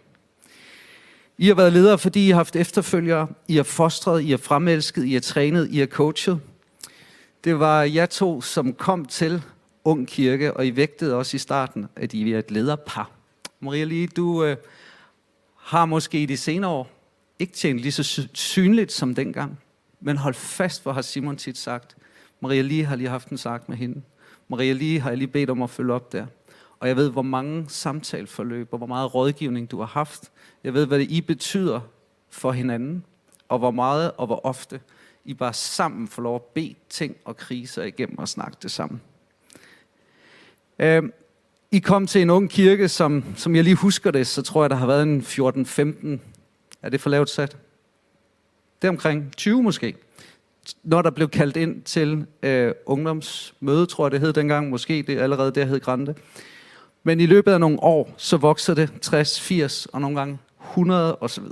I 1.38 1.47
har 1.47 1.55
været 1.55 1.73
ledere, 1.73 1.99
fordi 1.99 2.26
I 2.26 2.31
har 2.31 2.37
haft 2.37 2.57
efterfølgere, 2.57 3.29
I 3.49 3.57
har 3.57 3.62
fostret, 3.62 4.23
I 4.23 4.31
har 4.31 4.37
fremelsket, 4.37 5.05
I 5.05 5.12
har 5.12 5.21
trænet, 5.21 5.69
I 5.71 5.79
har 5.79 5.87
coachet. 5.87 6.40
Det 7.45 7.59
var 7.59 7.83
jer 7.83 8.07
to, 8.07 8.40
som 8.40 8.73
kom 8.73 9.05
til 9.05 9.43
Ung 9.85 10.09
Kirke, 10.09 10.57
og 10.57 10.67
I 10.67 10.76
vægtede 10.76 11.14
også 11.14 11.35
i 11.35 11.38
starten, 11.38 11.87
at 11.97 12.14
I 12.14 12.33
er 12.33 12.38
et 12.38 12.50
lederpar. 12.50 13.11
Maria 13.61 13.85
Lige, 13.85 14.07
du 14.07 14.45
øh, 14.45 14.57
har 15.57 15.85
måske 15.85 16.23
i 16.23 16.26
de 16.26 16.37
senere 16.37 16.71
år 16.71 17.00
ikke 17.40 17.52
tjent 17.52 17.80
lige 17.80 17.92
så 17.92 18.28
synligt 18.32 18.92
som 18.92 19.14
dengang, 19.14 19.61
men 20.00 20.16
hold 20.16 20.35
fast, 20.35 20.82
hvor 20.82 20.92
har 20.92 21.02
Simon 21.02 21.37
tit 21.37 21.59
sagt. 21.59 21.97
Maria 22.40 22.62
Lige 22.62 22.85
har 22.85 22.97
lige 22.97 23.09
haft 23.09 23.28
en 23.28 23.38
sagt 23.38 23.68
med 23.68 23.76
hende. 23.76 24.02
Maria 24.49 24.73
Lige 24.73 25.00
har 25.00 25.11
jeg 25.11 25.18
lige 25.18 25.28
bedt 25.28 25.50
om 25.50 25.62
at 25.62 25.70
følge 25.70 25.92
op 25.92 26.12
der. 26.12 26.26
Og 26.80 26.88
jeg 26.88 26.97
ved, 26.97 27.11
hvor 27.11 27.23
mange 27.23 27.64
samtaleforløb 27.68 28.68
og 28.73 28.78
hvor 28.78 28.87
meget 28.87 29.14
rådgivning 29.14 29.70
du 29.70 29.78
har 29.78 29.87
haft. 29.87 30.30
Jeg 30.64 30.75
ved, 30.75 30.87
hvad 30.87 30.99
det 30.99 31.11
I 31.11 31.20
betyder 31.20 31.80
for 32.30 32.52
hinanden, 32.52 33.04
og 33.49 33.59
hvor 33.59 33.70
meget 33.70 34.12
og 34.16 34.26
hvor 34.26 34.47
ofte 34.47 34.80
I 35.25 35.35
bare 35.35 35.52
sammen 35.52 36.09
får 36.09 36.23
lov 36.23 36.35
at 36.35 36.42
bede 36.42 36.75
ting 36.88 37.16
og 37.25 37.37
kriser 37.37 37.82
igennem 37.82 38.18
og 38.18 38.28
snakke 38.28 38.56
det 38.62 38.70
sammen. 38.70 39.00
Øh, 40.78 41.02
I 41.70 41.78
kom 41.78 42.06
til 42.06 42.23
en 42.23 42.30
ung 42.30 42.50
kirke, 42.50 42.88
som, 42.88 43.25
som 43.37 43.56
jeg 43.56 43.64
lige 43.64 43.76
husker 43.76 44.11
det, 44.11 44.26
så 44.26 44.42
tror 44.42 44.62
jeg, 44.62 44.70
der 44.70 44.76
har 44.76 44.87
været 44.87 45.02
en 45.02 45.20
14-15. 45.20 46.29
Er 46.82 46.88
det 46.88 47.00
for 47.00 47.10
lavt 47.10 47.30
sat? 47.30 47.56
Det 48.82 48.88
er 48.88 48.92
omkring 48.92 49.32
20 49.37 49.62
måske. 49.62 49.94
Når 50.82 51.02
der 51.02 51.10
blev 51.10 51.28
kaldt 51.28 51.56
ind 51.56 51.82
til 51.82 52.26
øh, 52.42 52.72
ungdomsmøde, 52.87 53.87
tror 53.87 54.06
jeg 54.06 54.12
det 54.12 54.20
hed 54.20 54.32
dengang, 54.32 54.70
måske 54.70 55.04
det 55.06 55.18
allerede 55.18 55.50
der 55.50 55.64
hed 55.64 55.80
Grande. 55.80 56.14
Men 57.02 57.20
i 57.20 57.26
løbet 57.26 57.52
af 57.52 57.60
nogle 57.60 57.82
år, 57.82 58.14
så 58.16 58.37
voksede 58.37 58.80
det 58.80 59.00
60, 59.00 59.40
80 59.40 59.87
og 59.87 60.00
nogle 60.00 60.18
gange 60.18 60.38
100 60.70 61.16
osv. 61.16 61.44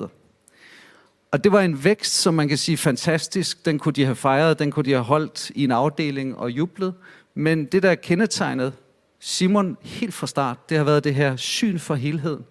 Og 1.31 1.45
det 1.45 1.53
var 1.53 1.61
en 1.61 1.85
vækst, 1.85 2.15
som 2.15 2.35
man 2.35 2.49
kan 2.49 2.59
sige 2.59 2.77
fantastisk. 2.77 3.67
Den 3.67 3.79
kunne 3.79 3.93
de 3.93 4.05
have 4.05 4.17
fejret, 4.17 4.59
den 4.59 4.71
kunne 4.71 4.85
de 4.85 4.93
have 4.93 5.05
holdt 5.05 5.51
i 5.51 5.65
en 5.65 5.71
afdeling 5.71 6.37
og 6.37 6.51
jublet. 6.51 6.95
Men 7.35 7.65
det, 7.65 7.83
der 7.83 7.95
kendetegnede 7.95 8.73
Simon 9.19 9.77
helt 9.83 10.15
fra 10.15 10.27
start, 10.27 10.69
det 10.69 10.77
har 10.77 10.85
været 10.85 11.05
det 11.05 11.15
her 11.15 11.37
syn 11.37 11.79
for 11.79 11.95
helheden. 11.95 12.45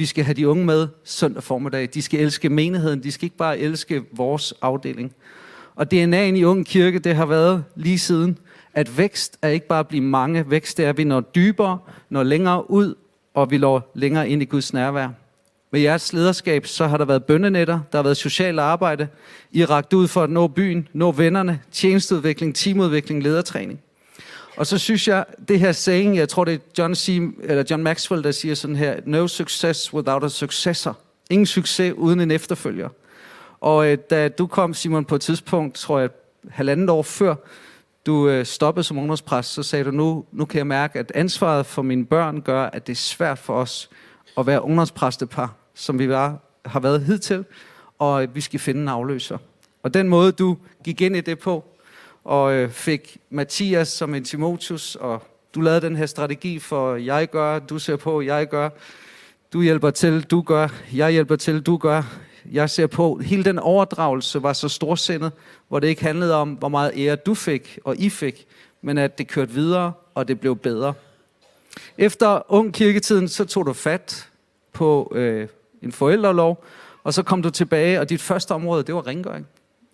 Vi 0.00 0.06
skal 0.06 0.24
have 0.24 0.34
de 0.34 0.48
unge 0.48 0.64
med 0.64 0.88
søndag 1.04 1.42
formiddag. 1.42 1.88
De 1.94 2.02
skal 2.02 2.20
elske 2.20 2.48
menigheden. 2.48 3.02
De 3.02 3.12
skal 3.12 3.24
ikke 3.24 3.36
bare 3.36 3.58
elske 3.58 4.02
vores 4.12 4.54
afdeling. 4.62 5.12
Og 5.74 5.86
DNA'en 5.94 6.36
i 6.36 6.44
Ung 6.44 6.66
Kirke, 6.66 6.98
det 6.98 7.16
har 7.16 7.26
været 7.26 7.64
lige 7.76 7.98
siden, 7.98 8.38
at 8.74 8.98
vækst 8.98 9.38
er 9.42 9.48
ikke 9.48 9.66
bare 9.66 9.78
at 9.78 9.88
blive 9.88 10.04
mange. 10.04 10.50
Vækst 10.50 10.80
er, 10.80 10.88
at 10.88 10.96
vi 10.96 11.04
når 11.04 11.20
dybere, 11.20 11.78
når 12.10 12.22
længere 12.22 12.70
ud, 12.70 12.94
og 13.34 13.50
vi 13.50 13.58
når 13.58 13.90
længere 13.94 14.28
ind 14.28 14.42
i 14.42 14.44
Guds 14.44 14.72
nærvær. 14.72 15.08
Med 15.72 15.80
jeres 15.80 16.12
lederskab, 16.12 16.66
så 16.66 16.86
har 16.86 16.96
der 16.96 17.04
været 17.04 17.24
bøndenetter, 17.24 17.80
der 17.92 17.98
har 17.98 18.02
været 18.02 18.16
socialt 18.16 18.58
arbejde. 18.58 19.08
I 19.52 19.60
har 19.60 19.70
ragt 19.70 19.92
ud 19.92 20.08
for 20.08 20.22
at 20.22 20.30
nå 20.30 20.48
byen, 20.48 20.88
nå 20.92 21.12
vennerne, 21.12 21.60
tjenesteudvikling, 21.72 22.54
teamudvikling, 22.54 23.22
ledertræning. 23.22 23.80
Og 24.60 24.66
så 24.66 24.78
synes 24.78 25.08
jeg, 25.08 25.24
det 25.48 25.60
her 25.60 25.72
saying, 25.72 26.16
jeg 26.16 26.28
tror 26.28 26.44
det 26.44 26.54
er 26.54 26.58
John, 26.78 26.94
C, 26.94 27.20
eller 27.42 27.64
John 27.70 27.82
Maxwell, 27.82 28.24
der 28.24 28.30
siger 28.30 28.54
sådan 28.54 28.76
her, 28.76 29.00
no 29.06 29.26
success 29.26 29.94
without 29.94 30.24
a 30.24 30.28
successor. 30.28 30.98
Ingen 31.30 31.46
succes 31.46 31.94
uden 31.96 32.20
en 32.20 32.30
efterfølger. 32.30 32.88
Og 33.60 33.86
øh, 33.86 33.98
da 34.10 34.28
du 34.28 34.46
kom, 34.46 34.74
Simon, 34.74 35.04
på 35.04 35.14
et 35.14 35.20
tidspunkt, 35.20 35.74
tror 35.74 35.98
jeg, 35.98 36.10
halvandet 36.50 36.90
år 36.90 37.02
før, 37.02 37.34
du 38.06 38.28
øh, 38.28 38.46
stoppede 38.46 38.84
som 38.84 38.98
ungdomspræst, 38.98 39.52
så 39.52 39.62
sagde 39.62 39.84
du, 39.84 39.90
nu, 39.90 40.24
nu 40.32 40.44
kan 40.44 40.58
jeg 40.58 40.66
mærke, 40.66 40.98
at 40.98 41.12
ansvaret 41.14 41.66
for 41.66 41.82
mine 41.82 42.06
børn 42.06 42.40
gør, 42.40 42.64
at 42.64 42.86
det 42.86 42.92
er 42.92 42.96
svært 42.96 43.38
for 43.38 43.54
os 43.54 43.90
at 44.38 44.46
være 44.46 44.62
ungdomspræstepar, 44.62 45.54
som 45.74 45.98
vi 45.98 46.08
var, 46.08 46.38
har 46.64 46.80
været 46.80 47.04
hidtil, 47.04 47.44
og 47.98 48.26
vi 48.34 48.40
skal 48.40 48.60
finde 48.60 48.80
en 48.80 48.88
afløser. 48.88 49.38
Og 49.82 49.94
den 49.94 50.08
måde, 50.08 50.32
du 50.32 50.56
gik 50.84 51.00
ind 51.00 51.16
i 51.16 51.20
det 51.20 51.38
på, 51.38 51.64
og 52.30 52.52
øh, 52.52 52.70
fik 52.70 53.16
Mathias 53.30 53.88
som 53.88 54.14
en 54.14 54.24
Timotius, 54.24 54.96
og 54.96 55.22
du 55.54 55.60
lavede 55.60 55.80
den 55.80 55.96
her 55.96 56.06
strategi 56.06 56.58
for, 56.58 56.96
jeg 56.96 57.30
gør, 57.30 57.58
du 57.58 57.78
ser 57.78 57.96
på, 57.96 58.20
jeg 58.20 58.48
gør, 58.48 58.68
du 59.52 59.62
hjælper 59.62 59.90
til, 59.90 60.22
du 60.22 60.42
gør, 60.42 60.68
jeg 60.92 61.10
hjælper 61.10 61.36
til, 61.36 61.60
du 61.60 61.76
gør, 61.76 62.02
jeg 62.52 62.70
ser 62.70 62.86
på. 62.86 63.18
Hele 63.18 63.44
den 63.44 63.58
overdragelse 63.58 64.42
var 64.42 64.52
så 64.52 64.68
storsindet, 64.68 65.32
hvor 65.68 65.80
det 65.80 65.88
ikke 65.88 66.02
handlede 66.02 66.34
om, 66.34 66.52
hvor 66.52 66.68
meget 66.68 66.92
ære 66.96 67.16
du 67.16 67.34
fik, 67.34 67.78
og 67.84 67.96
I 67.96 68.10
fik, 68.10 68.46
men 68.82 68.98
at 68.98 69.18
det 69.18 69.28
kørte 69.28 69.52
videre, 69.52 69.92
og 70.14 70.28
det 70.28 70.40
blev 70.40 70.56
bedre. 70.56 70.94
Efter 71.98 72.52
ung 72.52 72.74
kirketiden, 72.74 73.28
så 73.28 73.44
tog 73.44 73.66
du 73.66 73.72
fat 73.72 74.28
på 74.72 75.12
øh, 75.14 75.48
en 75.82 75.92
forældrelov, 75.92 76.64
og 77.04 77.14
så 77.14 77.22
kom 77.22 77.42
du 77.42 77.50
tilbage, 77.50 78.00
og 78.00 78.08
dit 78.08 78.20
første 78.20 78.52
område, 78.52 78.82
det 78.82 78.94
var 78.94 79.06
rengøring. 79.06 79.46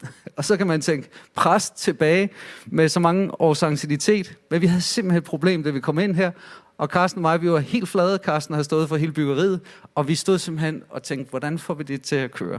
Og 0.37 0.45
så 0.45 0.57
kan 0.57 0.67
man 0.67 0.81
tænke, 0.81 1.09
præst 1.35 1.77
tilbage 1.77 2.31
med 2.67 2.89
så 2.89 3.01
mange 3.01 3.41
års 3.41 3.63
anxietet. 3.63 4.37
Men 4.51 4.61
vi 4.61 4.67
havde 4.67 4.83
simpelthen 4.83 5.19
et 5.19 5.25
problem, 5.25 5.63
da 5.63 5.71
vi 5.71 5.81
kom 5.81 5.99
ind 5.99 6.15
her. 6.15 6.31
Og 6.79 6.89
Carsten 6.89 7.19
og 7.19 7.23
mig, 7.23 7.43
vi 7.43 7.51
var 7.51 7.59
helt 7.59 7.89
flade. 7.89 8.19
Carsten 8.25 8.55
havde 8.55 8.65
stået 8.65 8.89
for 8.89 8.97
hele 8.97 9.13
byggeriet. 9.13 9.61
Og 9.95 10.09
vi 10.09 10.15
stod 10.15 10.39
simpelthen 10.39 10.83
og 10.91 11.03
tænkte, 11.03 11.31
hvordan 11.31 11.59
får 11.59 11.75
vi 11.75 11.83
det 11.83 12.03
til 12.03 12.17
at 12.17 12.33
køre? 12.33 12.59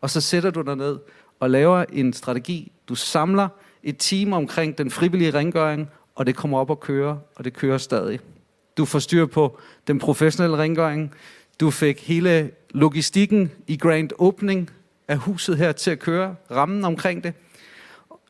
Og 0.00 0.10
så 0.10 0.20
sætter 0.20 0.50
du 0.50 0.60
dig 0.60 0.76
ned 0.76 0.98
og 1.40 1.50
laver 1.50 1.84
en 1.92 2.12
strategi. 2.12 2.72
Du 2.88 2.94
samler 2.94 3.48
et 3.82 3.96
team 3.98 4.32
omkring 4.32 4.78
den 4.78 4.90
frivillige 4.90 5.30
rengøring, 5.30 5.88
og 6.14 6.26
det 6.26 6.36
kommer 6.36 6.58
op 6.58 6.70
og 6.70 6.80
køre, 6.80 7.20
og 7.36 7.44
det 7.44 7.52
kører 7.52 7.78
stadig. 7.78 8.20
Du 8.76 8.84
får 8.84 8.98
styr 8.98 9.26
på 9.26 9.58
den 9.86 9.98
professionelle 9.98 10.56
rengøring. 10.56 11.14
Du 11.60 11.70
fik 11.70 12.06
hele 12.06 12.50
logistikken 12.70 13.50
i 13.66 13.76
grand 13.76 14.10
opening 14.18 14.70
af 15.08 15.16
huset 15.16 15.58
her 15.58 15.72
til 15.72 15.90
at 15.90 15.98
køre, 15.98 16.34
rammen 16.50 16.84
omkring 16.84 17.24
det. 17.24 17.34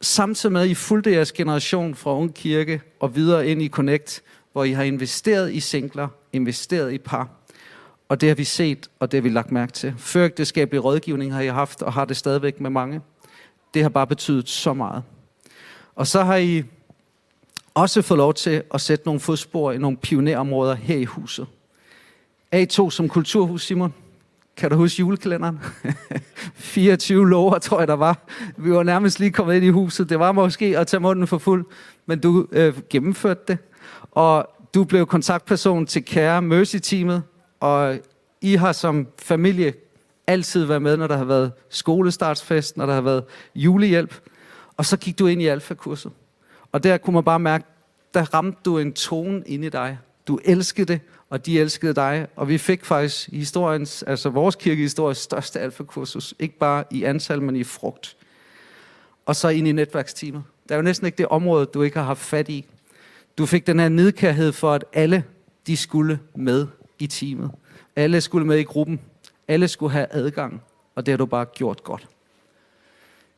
Samtidig 0.00 0.52
med, 0.52 0.60
at 0.60 0.68
I 0.68 0.74
fulgte 0.74 1.12
jeres 1.12 1.32
generation 1.32 1.94
fra 1.94 2.16
Ung 2.16 2.34
Kirke 2.34 2.80
og 3.00 3.16
videre 3.16 3.48
ind 3.48 3.62
i 3.62 3.68
Connect, 3.68 4.22
hvor 4.52 4.64
I 4.64 4.72
har 4.72 4.82
investeret 4.82 5.52
i 5.52 5.60
singler, 5.60 6.08
investeret 6.32 6.92
i 6.92 6.98
par. 6.98 7.28
Og 8.08 8.20
det 8.20 8.28
har 8.28 8.36
vi 8.36 8.44
set, 8.44 8.90
og 9.00 9.12
det 9.12 9.18
har 9.18 9.22
vi 9.22 9.28
lagt 9.28 9.52
mærke 9.52 9.72
til. 9.72 9.94
Førægteskabelig 9.98 10.84
rådgivning 10.84 11.32
har 11.32 11.40
I 11.40 11.46
haft, 11.46 11.82
og 11.82 11.92
har 11.92 12.04
det 12.04 12.16
stadigvæk 12.16 12.60
med 12.60 12.70
mange. 12.70 13.00
Det 13.74 13.82
har 13.82 13.88
bare 13.88 14.06
betydet 14.06 14.48
så 14.48 14.74
meget. 14.74 15.02
Og 15.94 16.06
så 16.06 16.22
har 16.22 16.36
I 16.36 16.62
også 17.74 18.02
fået 18.02 18.18
lov 18.18 18.34
til 18.34 18.62
at 18.74 18.80
sætte 18.80 19.06
nogle 19.06 19.20
fodspor 19.20 19.72
i 19.72 19.78
nogle 19.78 19.96
pionerområder 19.96 20.74
her 20.74 20.96
i 20.96 21.04
huset. 21.04 21.46
A2 22.54 22.90
som 22.90 23.08
kulturhus, 23.08 23.62
Simon. 23.62 23.94
Kan 24.56 24.70
du 24.70 24.76
huske 24.76 25.00
julekalenderen? 25.00 25.60
24 26.54 27.28
lover, 27.28 27.58
tror 27.58 27.78
jeg, 27.78 27.88
der 27.88 27.94
var. 27.94 28.18
Vi 28.56 28.72
var 28.72 28.82
nærmest 28.82 29.20
lige 29.20 29.30
kommet 29.30 29.54
ind 29.54 29.64
i 29.64 29.68
huset. 29.68 30.08
Det 30.08 30.18
var 30.18 30.32
måske 30.32 30.78
at 30.78 30.86
tage 30.86 31.00
munden 31.00 31.26
for 31.26 31.38
fuld, 31.38 31.64
men 32.06 32.20
du 32.20 32.46
øh, 32.52 32.74
gennemførte 32.90 33.40
det. 33.48 33.58
Og 34.10 34.48
du 34.74 34.84
blev 34.84 35.06
kontaktperson 35.06 35.86
til 35.86 36.04
Kære 36.04 36.42
Mercy-teamet, 36.42 37.22
og 37.60 37.98
I 38.40 38.54
har 38.54 38.72
som 38.72 39.06
familie 39.18 39.74
altid 40.26 40.64
været 40.64 40.82
med, 40.82 40.96
når 40.96 41.06
der 41.06 41.16
har 41.16 41.24
været 41.24 41.52
skolestartsfest, 41.68 42.76
når 42.76 42.86
der 42.86 42.94
har 42.94 43.00
været 43.00 43.24
julehjælp. 43.54 44.14
Og 44.76 44.84
så 44.86 44.96
gik 44.96 45.18
du 45.18 45.26
ind 45.26 45.42
i 45.42 45.46
alfakurset. 45.46 46.12
Og 46.72 46.84
der 46.84 46.96
kunne 46.96 47.14
man 47.14 47.24
bare 47.24 47.40
mærke, 47.40 47.64
der 48.14 48.34
ramte 48.34 48.58
du 48.64 48.78
en 48.78 48.92
tone 48.92 49.42
ind 49.46 49.64
i 49.64 49.68
dig. 49.68 49.98
Du 50.28 50.38
elskede 50.44 50.92
det, 50.92 51.00
og 51.34 51.46
de 51.46 51.60
elskede 51.60 51.94
dig. 51.94 52.26
Og 52.36 52.48
vi 52.48 52.58
fik 52.58 52.84
faktisk 52.84 53.28
historiens, 53.32 54.02
altså 54.02 54.28
vores 54.28 54.54
kirkehistories 54.54 55.18
største 55.18 55.60
alfakursus. 55.60 56.34
Ikke 56.38 56.58
bare 56.58 56.84
i 56.90 57.04
antal, 57.04 57.42
men 57.42 57.56
i 57.56 57.64
frugt. 57.64 58.16
Og 59.26 59.36
så 59.36 59.48
ind 59.48 59.68
i 59.68 59.72
netværksteamet. 59.72 60.42
Der 60.68 60.74
er 60.74 60.76
jo 60.76 60.82
næsten 60.82 61.06
ikke 61.06 61.18
det 61.18 61.26
område, 61.26 61.66
du 61.66 61.82
ikke 61.82 61.98
har 61.98 62.04
haft 62.04 62.20
fat 62.20 62.48
i. 62.48 62.66
Du 63.38 63.46
fik 63.46 63.66
den 63.66 63.78
her 63.78 63.88
nedkærhed 63.88 64.52
for, 64.52 64.72
at 64.72 64.84
alle 64.92 65.24
de 65.66 65.76
skulle 65.76 66.20
med 66.36 66.66
i 66.98 67.06
teamet. 67.06 67.50
Alle 67.96 68.20
skulle 68.20 68.46
med 68.46 68.58
i 68.58 68.62
gruppen. 68.62 69.00
Alle 69.48 69.68
skulle 69.68 69.92
have 69.92 70.06
adgang. 70.10 70.62
Og 70.94 71.06
det 71.06 71.12
har 71.12 71.16
du 71.16 71.26
bare 71.26 71.44
gjort 71.44 71.84
godt. 71.84 72.08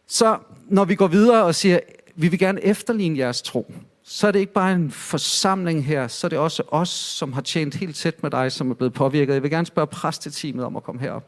Så 0.06 0.38
når 0.64 0.84
vi 0.84 0.94
går 0.94 1.06
videre 1.06 1.44
og 1.44 1.54
siger, 1.54 1.80
vi 2.14 2.28
vil 2.28 2.38
gerne 2.38 2.64
efterligne 2.64 3.18
jeres 3.18 3.42
tro, 3.42 3.72
så 4.08 4.26
er 4.26 4.32
det 4.32 4.38
ikke 4.38 4.52
bare 4.52 4.72
en 4.72 4.90
forsamling 4.90 5.84
her, 5.84 6.08
så 6.08 6.26
er 6.26 6.28
det 6.28 6.38
også 6.38 6.62
os, 6.68 6.88
som 6.88 7.32
har 7.32 7.40
tjent 7.40 7.74
helt 7.74 7.96
tæt 7.96 8.22
med 8.22 8.30
dig, 8.30 8.52
som 8.52 8.70
er 8.70 8.74
blevet 8.74 8.92
påvirket. 8.92 9.34
Jeg 9.34 9.42
vil 9.42 9.50
gerne 9.50 9.66
spørge 9.66 9.86
præsteteamet 9.86 10.64
om 10.64 10.76
at 10.76 10.82
komme 10.82 11.00
herop. 11.00 11.24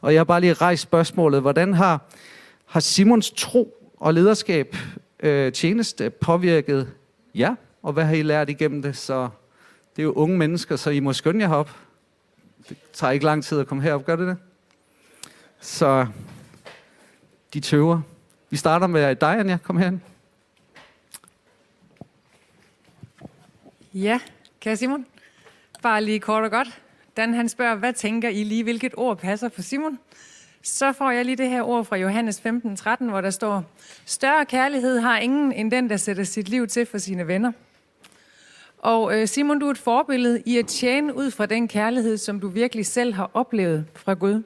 Og 0.00 0.12
jeg 0.12 0.18
har 0.18 0.24
bare 0.24 0.40
lige 0.40 0.54
rejst 0.54 0.82
spørgsmålet, 0.82 1.40
hvordan 1.40 1.74
har, 1.74 2.00
har 2.66 2.80
Simons 2.80 3.30
tro 3.30 3.74
og 3.96 4.14
lederskab 4.14 4.76
øh, 5.20 5.52
tjeneste 5.52 6.10
påvirket 6.10 6.88
jer? 7.34 7.54
Og 7.82 7.92
hvad 7.92 8.04
har 8.04 8.14
I 8.14 8.22
lært 8.22 8.50
igennem 8.50 8.82
det? 8.82 8.96
Så 8.96 9.28
det 9.96 10.02
er 10.02 10.04
jo 10.04 10.12
unge 10.12 10.38
mennesker, 10.38 10.76
så 10.76 10.90
I 10.90 11.00
må 11.00 11.12
skynde 11.12 11.40
jer 11.40 11.48
herop. 11.48 11.70
Det 12.68 12.76
tager 12.92 13.10
ikke 13.10 13.24
lang 13.24 13.44
tid 13.44 13.60
at 13.60 13.66
komme 13.66 13.82
herop, 13.82 14.04
gør 14.04 14.16
det 14.16 14.26
det? 14.26 14.36
Så 15.60 16.06
de 17.54 17.60
tøver. 17.60 18.00
Vi 18.50 18.56
starter 18.56 18.86
med 18.86 19.16
dig, 19.16 19.38
Anja. 19.38 19.58
Kom 19.62 19.76
herhen. 19.76 20.02
Ja, 23.96 24.20
kære 24.60 24.76
Simon. 24.76 25.06
Bare 25.82 26.04
lige 26.04 26.20
kort 26.20 26.44
og 26.44 26.50
godt. 26.50 26.82
Dan 27.16 27.34
han 27.34 27.48
spørger, 27.48 27.74
hvad 27.74 27.92
tænker 27.92 28.28
I 28.28 28.44
lige, 28.44 28.62
hvilket 28.62 28.94
ord 28.96 29.18
passer 29.18 29.48
på 29.48 29.62
Simon? 29.62 29.98
Så 30.62 30.92
får 30.92 31.10
jeg 31.10 31.24
lige 31.24 31.36
det 31.36 31.48
her 31.48 31.62
ord 31.62 31.84
fra 31.84 31.96
Johannes 31.96 32.42
15:13, 32.46 33.04
hvor 33.04 33.20
der 33.20 33.30
står, 33.30 33.64
Større 34.04 34.46
kærlighed 34.46 34.98
har 34.98 35.18
ingen 35.18 35.52
end 35.52 35.70
den, 35.70 35.90
der 35.90 35.96
sætter 35.96 36.24
sit 36.24 36.48
liv 36.48 36.66
til 36.66 36.86
for 36.86 36.98
sine 36.98 37.26
venner. 37.26 37.52
Og 38.78 39.20
øh, 39.20 39.28
Simon, 39.28 39.58
du 39.58 39.66
er 39.66 39.70
et 39.70 39.78
forbillede 39.78 40.42
i 40.46 40.58
at 40.58 40.66
tjene 40.66 41.16
ud 41.16 41.30
fra 41.30 41.46
den 41.46 41.68
kærlighed, 41.68 42.16
som 42.16 42.40
du 42.40 42.48
virkelig 42.48 42.86
selv 42.86 43.14
har 43.14 43.30
oplevet 43.34 43.86
fra 43.94 44.14
Gud. 44.14 44.42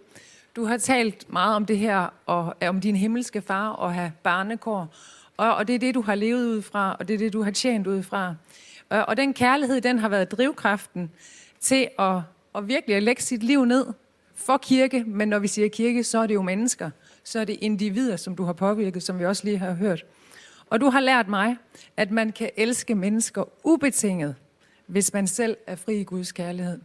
Du 0.57 0.64
har 0.64 0.76
talt 0.76 1.33
meget 1.33 1.57
om 1.57 1.66
det 1.66 1.78
her, 1.78 2.14
og 2.26 2.54
øh, 2.62 2.69
om 2.69 2.80
din 2.80 2.97
himmelske 2.97 3.42
far 3.42 3.69
og 3.69 3.95
have 3.95 4.12
barnekår. 4.23 4.95
Og, 5.37 5.54
og 5.54 5.69
det 5.69 5.75
er 5.75 5.78
det, 5.78 5.95
du 5.95 6.02
har 6.02 6.14
levet 6.14 6.47
ud 6.47 6.62
fra, 6.62 6.97
og 6.99 7.09
det 7.09 7.14
er 7.14 7.19
det, 7.19 7.33
du 7.33 7.42
har 7.42 7.50
tjent 7.50 7.87
ud 7.87 8.02
fra. 8.02 8.35
Og, 8.90 9.09
og 9.09 9.16
den 9.16 9.35
kærlighed, 9.35 9.80
den 9.80 9.99
har 9.99 10.09
været 10.09 10.30
drivkraften 10.30 11.11
til 11.61 11.88
at, 11.99 12.16
at 12.54 12.68
virkelig 12.68 12.97
at 12.97 13.02
lægge 13.02 13.23
sit 13.23 13.42
liv 13.42 13.64
ned 13.64 13.87
for 14.35 14.56
kirke. 14.56 15.04
Men 15.06 15.28
når 15.28 15.38
vi 15.38 15.49
siger 15.49 15.68
kirke, 15.68 16.04
så 16.04 16.18
er 16.18 16.26
det 16.26 16.35
jo 16.35 16.42
mennesker. 16.42 16.90
Så 17.25 17.40
er 17.40 17.44
det 17.44 17.59
individer, 17.61 18.16
som 18.16 18.37
du 18.37 18.44
har 18.44 18.52
påvirket, 18.52 19.02
som 19.02 19.18
vi 19.18 19.25
også 19.25 19.44
lige 19.44 19.59
har 19.59 19.73
hørt. 19.73 20.04
Og 20.66 20.80
du 20.80 20.87
har 20.87 21.00
lært 21.00 21.28
mig, 21.28 21.56
at 21.97 22.11
man 22.11 22.32
kan 22.32 22.50
elske 22.56 22.94
mennesker 22.94 23.44
ubetinget, 23.64 24.35
hvis 24.87 25.12
man 25.12 25.26
selv 25.26 25.56
er 25.66 25.76
fri 25.76 26.00
i 26.00 26.04
Guds 26.04 26.32
kærlighed. 26.32 26.80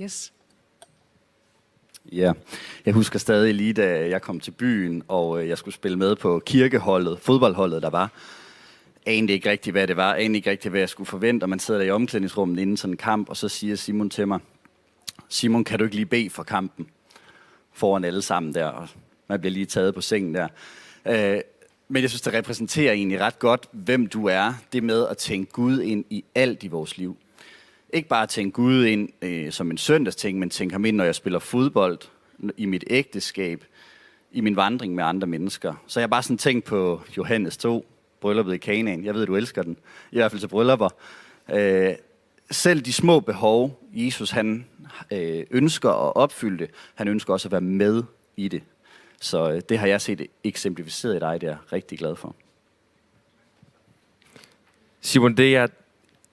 Yes. 0.00 0.32
Ja, 2.12 2.32
jeg 2.86 2.94
husker 2.94 3.18
stadig 3.18 3.54
lige, 3.54 3.72
da 3.72 4.08
jeg 4.08 4.22
kom 4.22 4.40
til 4.40 4.50
byen, 4.50 5.02
og 5.08 5.42
øh, 5.42 5.48
jeg 5.48 5.58
skulle 5.58 5.74
spille 5.74 5.98
med 5.98 6.16
på 6.16 6.42
kirkeholdet, 6.46 7.18
fodboldholdet, 7.20 7.82
der 7.82 7.90
var. 7.90 8.12
Anede 9.08 9.32
ikke 9.32 9.50
rigtigt, 9.50 9.74
hvad 9.74 9.86
det 9.86 9.96
var. 9.96 10.14
Anede 10.14 10.36
ikke 10.36 10.50
rigtigt, 10.50 10.72
hvad 10.72 10.80
jeg 10.80 10.88
skulle 10.88 11.08
forvente. 11.08 11.44
Og 11.44 11.48
man 11.48 11.58
sidder 11.58 11.80
der 11.80 11.86
i 11.86 11.90
omklædningsrummet 11.90 12.62
inden 12.62 12.76
sådan 12.76 12.94
en 12.94 12.96
kamp, 12.96 13.28
og 13.28 13.36
så 13.36 13.48
siger 13.48 13.76
Simon 13.76 14.10
til 14.10 14.28
mig, 14.28 14.40
Simon, 15.28 15.64
kan 15.64 15.78
du 15.78 15.84
ikke 15.84 15.96
lige 15.96 16.06
bede 16.06 16.30
for 16.30 16.42
kampen? 16.42 16.86
Foran 17.72 18.04
alle 18.04 18.22
sammen 18.22 18.54
der, 18.54 18.66
og 18.66 18.88
man 19.28 19.40
bliver 19.40 19.52
lige 19.52 19.66
taget 19.66 19.94
på 19.94 20.00
sengen 20.00 20.34
der. 20.34 20.48
Øh, 21.06 21.40
men 21.88 22.02
jeg 22.02 22.10
synes, 22.10 22.22
det 22.22 22.32
repræsenterer 22.32 22.92
egentlig 22.92 23.20
ret 23.20 23.38
godt, 23.38 23.68
hvem 23.72 24.06
du 24.06 24.26
er. 24.26 24.54
Det 24.72 24.82
med 24.82 25.06
at 25.06 25.16
tænke 25.16 25.52
Gud 25.52 25.80
ind 25.80 26.04
i 26.10 26.24
alt 26.34 26.62
i 26.62 26.68
vores 26.68 26.98
liv. 26.98 27.16
Ikke 27.92 28.08
bare 28.08 28.26
tænke 28.26 28.54
Gud 28.54 28.84
ind 28.84 29.08
øh, 29.22 29.52
som 29.52 29.70
en 29.70 29.78
søndagsting, 29.78 30.38
men 30.38 30.50
tænke 30.50 30.72
ham 30.72 30.84
ind, 30.84 30.96
når 30.96 31.04
jeg 31.04 31.14
spiller 31.14 31.38
fodbold, 31.38 31.98
i 32.56 32.66
mit 32.66 32.84
ægteskab, 32.86 33.64
i 34.32 34.40
min 34.40 34.56
vandring 34.56 34.94
med 34.94 35.04
andre 35.04 35.26
mennesker. 35.26 35.74
Så 35.86 36.00
jeg 36.00 36.02
har 36.02 36.08
bare 36.08 36.22
sådan 36.22 36.38
tænkt 36.38 36.64
på 36.64 37.02
Johannes 37.16 37.56
2, 37.56 37.86
brylluppet 38.20 38.54
i 38.54 38.58
Kanaan. 38.58 39.04
Jeg 39.04 39.14
ved, 39.14 39.26
du 39.26 39.36
elsker 39.36 39.62
den. 39.62 39.76
I 40.12 40.16
hvert 40.16 40.30
fald 40.30 40.40
til 40.40 40.48
bryllupper. 40.48 40.88
Øh, 41.50 41.94
selv 42.50 42.80
de 42.80 42.92
små 42.92 43.20
behov, 43.20 43.82
Jesus 43.92 44.30
han 44.30 44.66
øh, 45.12 45.46
ønsker 45.50 45.90
at 45.90 46.16
opfylde 46.16 46.58
det, 46.58 46.70
han 46.94 47.08
ønsker 47.08 47.32
også 47.32 47.48
at 47.48 47.52
være 47.52 47.60
med 47.60 48.02
i 48.36 48.48
det. 48.48 48.62
Så 49.20 49.52
øh, 49.52 49.60
det 49.68 49.78
har 49.78 49.86
jeg 49.86 50.00
set 50.00 50.26
eksemplificeret 50.44 51.16
i 51.16 51.18
dig, 51.18 51.40
det 51.40 51.46
er 51.46 51.50
jeg 51.50 51.58
rigtig 51.72 51.98
glad 51.98 52.16
for. 52.16 52.36
Simon, 55.00 55.36
det 55.36 55.52
jeg 55.52 55.68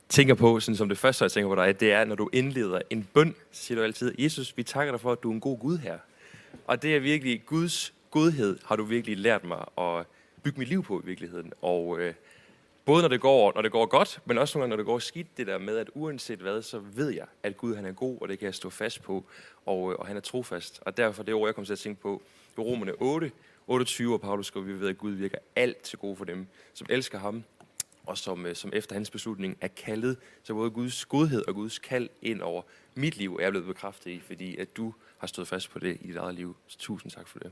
tænker 0.09 0.33
på, 0.33 0.59
sådan 0.59 0.75
som 0.75 0.89
det 0.89 0.97
første, 0.97 1.23
jeg 1.23 1.31
tænker 1.31 1.49
på 1.49 1.55
dig, 1.55 1.79
det 1.79 1.91
er, 1.91 2.05
når 2.05 2.15
du 2.15 2.29
indleder 2.33 2.81
en 2.89 3.07
bøn, 3.13 3.35
siger 3.51 3.77
du 3.77 3.83
altid, 3.83 4.15
Jesus, 4.19 4.57
vi 4.57 4.63
takker 4.63 4.93
dig 4.93 5.01
for, 5.01 5.11
at 5.11 5.23
du 5.23 5.29
er 5.29 5.33
en 5.33 5.39
god 5.39 5.59
Gud 5.59 5.77
her. 5.77 5.97
Og 6.67 6.81
det 6.81 6.95
er 6.95 6.99
virkelig, 6.99 7.45
Guds 7.45 7.93
godhed 8.11 8.57
har 8.65 8.75
du 8.75 8.83
virkelig 8.83 9.17
lært 9.17 9.43
mig 9.43 9.65
at 9.77 10.05
bygge 10.45 10.59
mit 10.59 10.67
liv 10.67 10.83
på 10.83 11.01
i 11.01 11.05
virkeligheden. 11.05 11.53
Og 11.61 11.99
øh, 11.99 12.13
både 12.85 13.01
når 13.01 13.09
det, 13.09 13.21
går, 13.21 13.51
når 13.55 13.61
det 13.61 13.71
går 13.71 13.85
godt, 13.85 14.19
men 14.25 14.37
også 14.37 14.57
nogle 14.57 14.63
gange, 14.63 14.69
når 14.69 14.77
det 14.77 14.85
går 14.85 14.99
skidt, 14.99 15.37
det 15.37 15.47
der 15.47 15.57
med, 15.57 15.77
at 15.77 15.89
uanset 15.93 16.39
hvad, 16.39 16.61
så 16.61 16.79
ved 16.79 17.09
jeg, 17.09 17.25
at 17.43 17.57
Gud 17.57 17.75
han 17.75 17.85
er 17.85 17.91
god, 17.91 18.17
og 18.21 18.27
det 18.27 18.39
kan 18.39 18.45
jeg 18.45 18.55
stå 18.55 18.69
fast 18.69 19.01
på, 19.03 19.25
og, 19.65 19.91
øh, 19.91 19.99
og 19.99 20.07
han 20.07 20.17
er 20.17 20.21
trofast. 20.21 20.79
Og 20.81 20.97
derfor 20.97 21.23
det 21.23 21.33
ord, 21.33 21.47
jeg 21.47 21.55
kommer 21.55 21.65
til 21.65 21.73
at 21.73 21.79
tænke 21.79 22.01
på, 22.01 22.21
i 22.57 22.61
Romerne 22.61 22.91
8, 23.01 23.31
28, 23.67 24.13
og 24.13 24.21
Paulus 24.21 24.47
skriver, 24.47 24.65
vi 24.65 24.79
ved, 24.79 24.89
at 24.89 24.97
Gud 24.97 25.11
virker 25.11 25.37
alt 25.55 25.81
til 25.81 25.99
gode 25.99 26.15
for 26.15 26.25
dem, 26.25 26.47
som 26.73 26.87
elsker 26.89 27.19
ham, 27.19 27.43
og 28.03 28.17
som, 28.17 28.45
øh, 28.45 28.55
som 28.55 28.71
efter 28.73 28.95
hans 28.95 29.11
beslutning 29.11 29.57
er 29.61 29.67
kaldet. 29.67 30.17
Så 30.43 30.53
både 30.53 30.69
Guds 30.71 31.05
godhed 31.05 31.43
og 31.47 31.55
Guds 31.55 31.79
kald 31.79 32.09
ind 32.21 32.41
over 32.41 32.61
mit 32.95 33.17
liv 33.17 33.39
er 33.41 33.49
blevet 33.49 33.67
bekræftet 33.67 34.11
i, 34.11 34.19
fordi 34.19 34.57
at 34.57 34.77
du 34.77 34.93
har 35.17 35.27
stået 35.27 35.47
fast 35.47 35.69
på 35.69 35.79
det 35.79 35.97
i 36.01 36.07
dit 36.07 36.15
eget 36.15 36.35
liv. 36.35 36.55
Så 36.67 36.77
tusind 36.77 37.11
tak 37.11 37.27
for 37.27 37.39
det. 37.39 37.51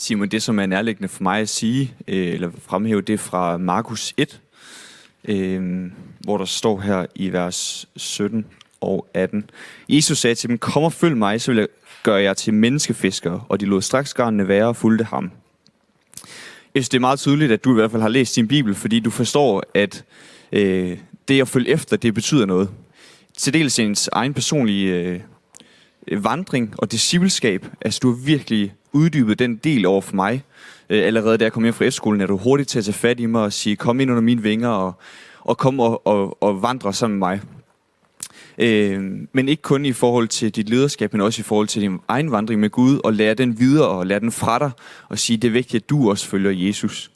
Simon, 0.00 0.28
det 0.28 0.42
som 0.42 0.58
er 0.58 0.66
nærliggende 0.66 1.08
for 1.08 1.22
mig 1.22 1.40
at 1.40 1.48
sige, 1.48 1.94
øh, 2.08 2.34
eller 2.34 2.50
fremhæve, 2.62 3.00
det 3.00 3.12
er 3.12 3.18
fra 3.18 3.56
Markus 3.56 4.14
1, 4.16 4.40
øh, 5.24 5.90
hvor 6.20 6.38
der 6.38 6.44
står 6.44 6.80
her 6.80 7.06
i 7.14 7.32
vers 7.32 7.88
17 7.96 8.46
og 8.80 9.06
18. 9.14 9.50
Jesus 9.88 10.18
sagde 10.18 10.34
til 10.34 10.48
dem, 10.48 10.58
kom 10.58 10.82
og 10.82 10.92
følg 10.92 11.16
mig, 11.16 11.40
så 11.40 11.50
vil 11.50 11.58
jeg 11.58 11.68
gøre 12.02 12.22
jer 12.22 12.34
til 12.34 12.54
menneskefiskere, 12.54 13.44
og 13.48 13.60
de 13.60 13.66
lod 13.66 13.82
straks 13.82 14.14
garnene 14.14 14.48
være 14.48 14.66
og 14.66 14.76
fulgte 14.76 15.04
ham. 15.04 15.30
Jeg 16.74 16.82
synes, 16.82 16.88
det 16.88 16.98
er 16.98 17.00
meget 17.00 17.18
tydeligt, 17.18 17.52
at 17.52 17.64
du 17.64 17.70
i 17.70 17.74
hvert 17.74 17.90
fald 17.90 18.02
har 18.02 18.08
læst 18.08 18.36
din 18.36 18.48
bibel, 18.48 18.74
fordi 18.74 19.00
du 19.00 19.10
forstår, 19.10 19.62
at 19.74 20.04
øh, 20.52 20.98
det 21.28 21.40
at 21.40 21.48
følge 21.48 21.68
efter, 21.70 21.96
det 21.96 22.14
betyder 22.14 22.46
noget. 22.46 22.70
Til 23.36 23.52
dels 23.52 23.78
ens 23.78 24.08
egen 24.12 24.34
personlige 24.34 25.20
øh, 26.08 26.24
vandring 26.24 26.74
og 26.78 26.92
discipleskab. 26.92 27.66
Altså, 27.80 28.00
du 28.02 28.10
har 28.10 28.24
virkelig 28.24 28.74
uddybet 28.92 29.38
den 29.38 29.56
del 29.56 29.86
over 29.86 30.00
for 30.00 30.14
mig. 30.14 30.42
Øh, 30.90 31.06
allerede 31.06 31.38
da 31.38 31.44
jeg 31.44 31.52
kom 31.52 31.62
hjem 31.62 31.74
fra 31.74 31.84
efterskolen, 31.84 32.20
er 32.20 32.26
du 32.26 32.36
hurtigt 32.36 32.68
til 32.68 32.78
at 32.78 32.84
tage 32.84 32.94
fat 32.94 33.20
i 33.20 33.26
mig 33.26 33.42
og 33.42 33.52
sige, 33.52 33.76
kom 33.76 34.00
ind 34.00 34.10
under 34.10 34.22
mine 34.22 34.42
vinger 34.42 34.68
og, 34.68 34.92
og 35.40 35.58
kom 35.58 35.80
og, 35.80 36.06
og, 36.06 36.42
og 36.42 36.62
vandre 36.62 36.92
sammen 36.92 37.18
med 37.18 37.28
mig. 37.28 37.40
Øh, 38.58 39.02
men 39.32 39.48
ikke 39.48 39.62
kun 39.62 39.84
i 39.84 39.92
forhold 39.92 40.28
til 40.28 40.50
dit 40.50 40.68
lederskab, 40.68 41.12
men 41.12 41.22
også 41.22 41.40
i 41.40 41.42
forhold 41.42 41.68
til 41.68 41.82
din 41.82 41.98
egen 42.08 42.30
vandring 42.30 42.60
med 42.60 42.70
Gud, 42.70 43.00
og 43.04 43.12
lære 43.12 43.34
den 43.34 43.58
videre 43.58 43.88
og 43.88 44.06
lære 44.06 44.20
den 44.20 44.32
fra 44.32 44.58
dig, 44.58 44.70
og 45.08 45.18
sige, 45.18 45.36
det 45.36 45.48
er 45.48 45.52
vigtigt, 45.52 45.82
at 45.82 45.90
du 45.90 46.10
også 46.10 46.26
følger 46.26 46.50
Jesus. 46.50 47.10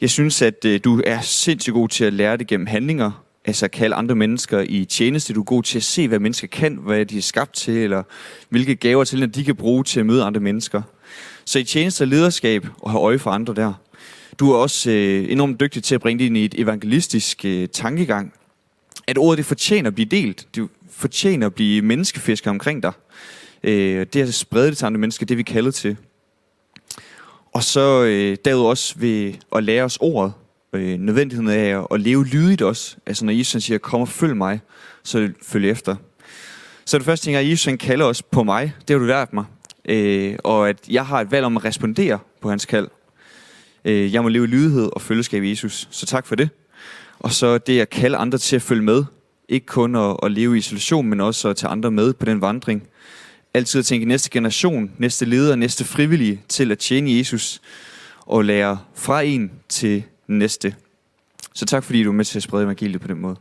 Jeg 0.00 0.10
synes, 0.10 0.42
at 0.42 0.64
øh, 0.64 0.80
du 0.84 1.02
er 1.06 1.20
sindssygt 1.20 1.74
god 1.74 1.88
til 1.88 2.04
at 2.04 2.12
lære 2.12 2.36
det 2.36 2.46
gennem 2.46 2.66
handlinger, 2.66 3.24
altså 3.44 3.64
at 3.64 3.70
kalde 3.70 3.96
andre 3.96 4.14
mennesker 4.14 4.60
i 4.68 4.84
tjeneste. 4.84 5.34
Du 5.34 5.40
er 5.40 5.44
god 5.44 5.62
til 5.62 5.78
at 5.78 5.84
se, 5.84 6.08
hvad 6.08 6.18
mennesker 6.18 6.48
kan, 6.48 6.74
hvad 6.74 7.06
de 7.06 7.18
er 7.18 7.22
skabt 7.22 7.54
til, 7.54 7.76
eller 7.76 8.02
hvilke 8.48 8.74
gaver 8.74 9.04
til, 9.04 9.34
de 9.34 9.44
kan 9.44 9.56
bruge 9.56 9.84
til 9.84 10.00
at 10.00 10.06
møde 10.06 10.22
andre 10.22 10.40
mennesker. 10.40 10.82
Så 11.44 11.58
i 11.58 11.64
tjeneste 11.64 12.02
og 12.02 12.08
lederskab 12.08 12.66
og 12.78 12.90
have 12.90 13.02
øje 13.02 13.18
for 13.18 13.30
andre 13.30 13.54
der. 13.54 13.72
Du 14.38 14.52
er 14.52 14.56
også 14.56 14.90
øh, 14.90 15.32
enormt 15.32 15.60
dygtig 15.60 15.82
til 15.82 15.94
at 15.94 16.00
bringe 16.00 16.18
det 16.18 16.26
ind 16.26 16.36
i 16.36 16.44
et 16.44 16.54
evangelistisk 16.58 17.44
øh, 17.44 17.68
tankegang, 17.68 18.32
at 19.06 19.18
ordet 19.18 19.38
det 19.38 19.46
fortjener 19.46 19.88
at 19.88 19.94
blive 19.94 20.08
delt. 20.08 20.48
Det 20.54 20.68
fortjener 20.90 21.46
at 21.46 21.54
blive 21.54 21.82
menneskefisker 21.82 22.50
omkring 22.50 22.82
dig. 22.82 22.92
Øh, 23.62 24.06
det 24.12 24.16
at 24.22 24.34
sprede 24.34 24.68
det 24.68 24.78
til 24.78 24.86
andre 24.86 25.00
mennesker, 25.00 25.26
det 25.26 25.36
vi 25.36 25.42
kaldet 25.42 25.74
til. 25.74 25.96
Og 27.52 27.62
så 27.62 28.04
øh, 28.04 28.36
derudover 28.44 28.70
også 28.70 28.94
ved 28.98 29.32
at 29.56 29.64
lære 29.64 29.84
os 29.84 29.98
ordet. 30.00 30.32
Øh, 30.72 30.98
nødvendigheden 30.98 31.50
af 31.50 31.84
at, 31.92 32.00
leve 32.00 32.26
lydigt 32.26 32.62
også. 32.62 32.96
Altså 33.06 33.24
når 33.24 33.32
Jesus 33.32 33.62
siger, 33.62 33.78
kom 33.78 34.00
og 34.00 34.08
følg 34.08 34.36
mig, 34.36 34.60
så 35.02 35.30
følg 35.42 35.70
efter. 35.70 35.96
Så 36.84 36.98
det 36.98 37.04
første 37.04 37.26
ting 37.26 37.36
er, 37.36 37.40
at 37.40 37.50
Jesus 37.50 37.64
han 37.64 37.78
kalder 37.78 38.06
os 38.06 38.22
på 38.22 38.42
mig. 38.42 38.72
Det 38.88 38.94
har 38.94 38.98
du 38.98 39.04
lært 39.04 39.32
mig. 39.32 39.44
Øh, 39.88 40.36
og 40.44 40.68
at 40.68 40.76
jeg 40.88 41.06
har 41.06 41.20
et 41.20 41.30
valg 41.30 41.46
om 41.46 41.56
at 41.56 41.64
respondere 41.64 42.18
på 42.40 42.50
hans 42.50 42.64
kald. 42.64 42.88
Øh, 43.84 44.14
jeg 44.14 44.22
må 44.22 44.28
leve 44.28 44.44
i 44.44 44.46
lydighed 44.46 44.90
og 44.92 45.02
følgeskab 45.02 45.42
i 45.42 45.50
Jesus. 45.50 45.88
Så 45.90 46.06
tak 46.06 46.26
for 46.26 46.34
det. 46.34 46.48
Og 47.18 47.32
så 47.32 47.58
det 47.58 47.80
at 47.80 47.90
kalde 47.90 48.16
andre 48.16 48.38
til 48.38 48.56
at 48.56 48.62
følge 48.62 48.82
med. 48.82 49.04
Ikke 49.48 49.66
kun 49.66 49.96
at, 49.96 50.16
at 50.22 50.32
leve 50.32 50.54
i 50.56 50.58
isolation, 50.58 51.06
men 51.06 51.20
også 51.20 51.48
at 51.48 51.56
tage 51.56 51.70
andre 51.70 51.90
med 51.90 52.12
på 52.12 52.24
den 52.24 52.40
vandring. 52.40 52.82
Altid 53.54 53.78
at 53.78 53.86
tænke 53.86 54.06
næste 54.06 54.30
generation, 54.30 54.90
næste 54.98 55.24
leder, 55.24 55.56
næste 55.56 55.84
frivillige 55.84 56.42
til 56.48 56.72
at 56.72 56.78
tjene 56.78 57.18
Jesus 57.18 57.60
og 58.20 58.44
lære 58.44 58.78
fra 58.94 59.20
en 59.20 59.50
til 59.68 60.04
næste. 60.28 60.74
Så 61.54 61.66
tak 61.66 61.84
fordi 61.84 62.02
du 62.02 62.08
er 62.08 62.14
med 62.14 62.24
til 62.24 62.38
at 62.38 62.42
sprede 62.42 62.64
evangeliet 62.64 63.00
på 63.00 63.08
den 63.08 63.18
måde. 63.18 63.36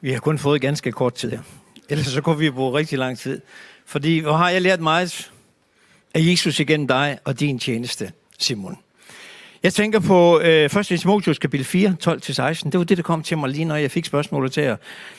Vi 0.00 0.12
har 0.12 0.20
kun 0.20 0.38
fået 0.38 0.60
ganske 0.60 0.92
kort 0.92 1.14
tid 1.14 1.30
her. 1.30 1.40
Ellers 1.88 2.06
så 2.06 2.20
kunne 2.20 2.38
vi 2.38 2.50
bruge 2.50 2.78
rigtig 2.78 2.98
lang 2.98 3.18
tid. 3.18 3.40
Fordi 3.86 4.18
hvor 4.18 4.32
har 4.32 4.50
jeg 4.50 4.62
lært 4.62 4.80
meget 4.80 5.30
af 6.14 6.20
Jesus 6.20 6.60
igennem 6.60 6.88
dig 6.88 7.18
og 7.24 7.40
din 7.40 7.58
tjeneste, 7.58 8.12
Simon. 8.38 8.78
Jeg 9.62 9.74
tænker 9.74 10.00
på 10.00 10.40
øh, 10.40 10.64
1. 10.64 10.86
Timotheus 10.86 11.38
kapitel 11.38 11.66
4, 11.66 11.96
12-16. 12.04 12.70
Det 12.70 12.78
var 12.78 12.84
det, 12.84 12.96
der 12.96 13.02
kom 13.02 13.22
til 13.22 13.38
mig 13.38 13.50
lige 13.50 13.64
når 13.64 13.76
jeg 13.76 13.90
fik 13.90 14.04
spørgsmålet 14.04 14.52
til 14.52 14.62
jer. 14.62 14.76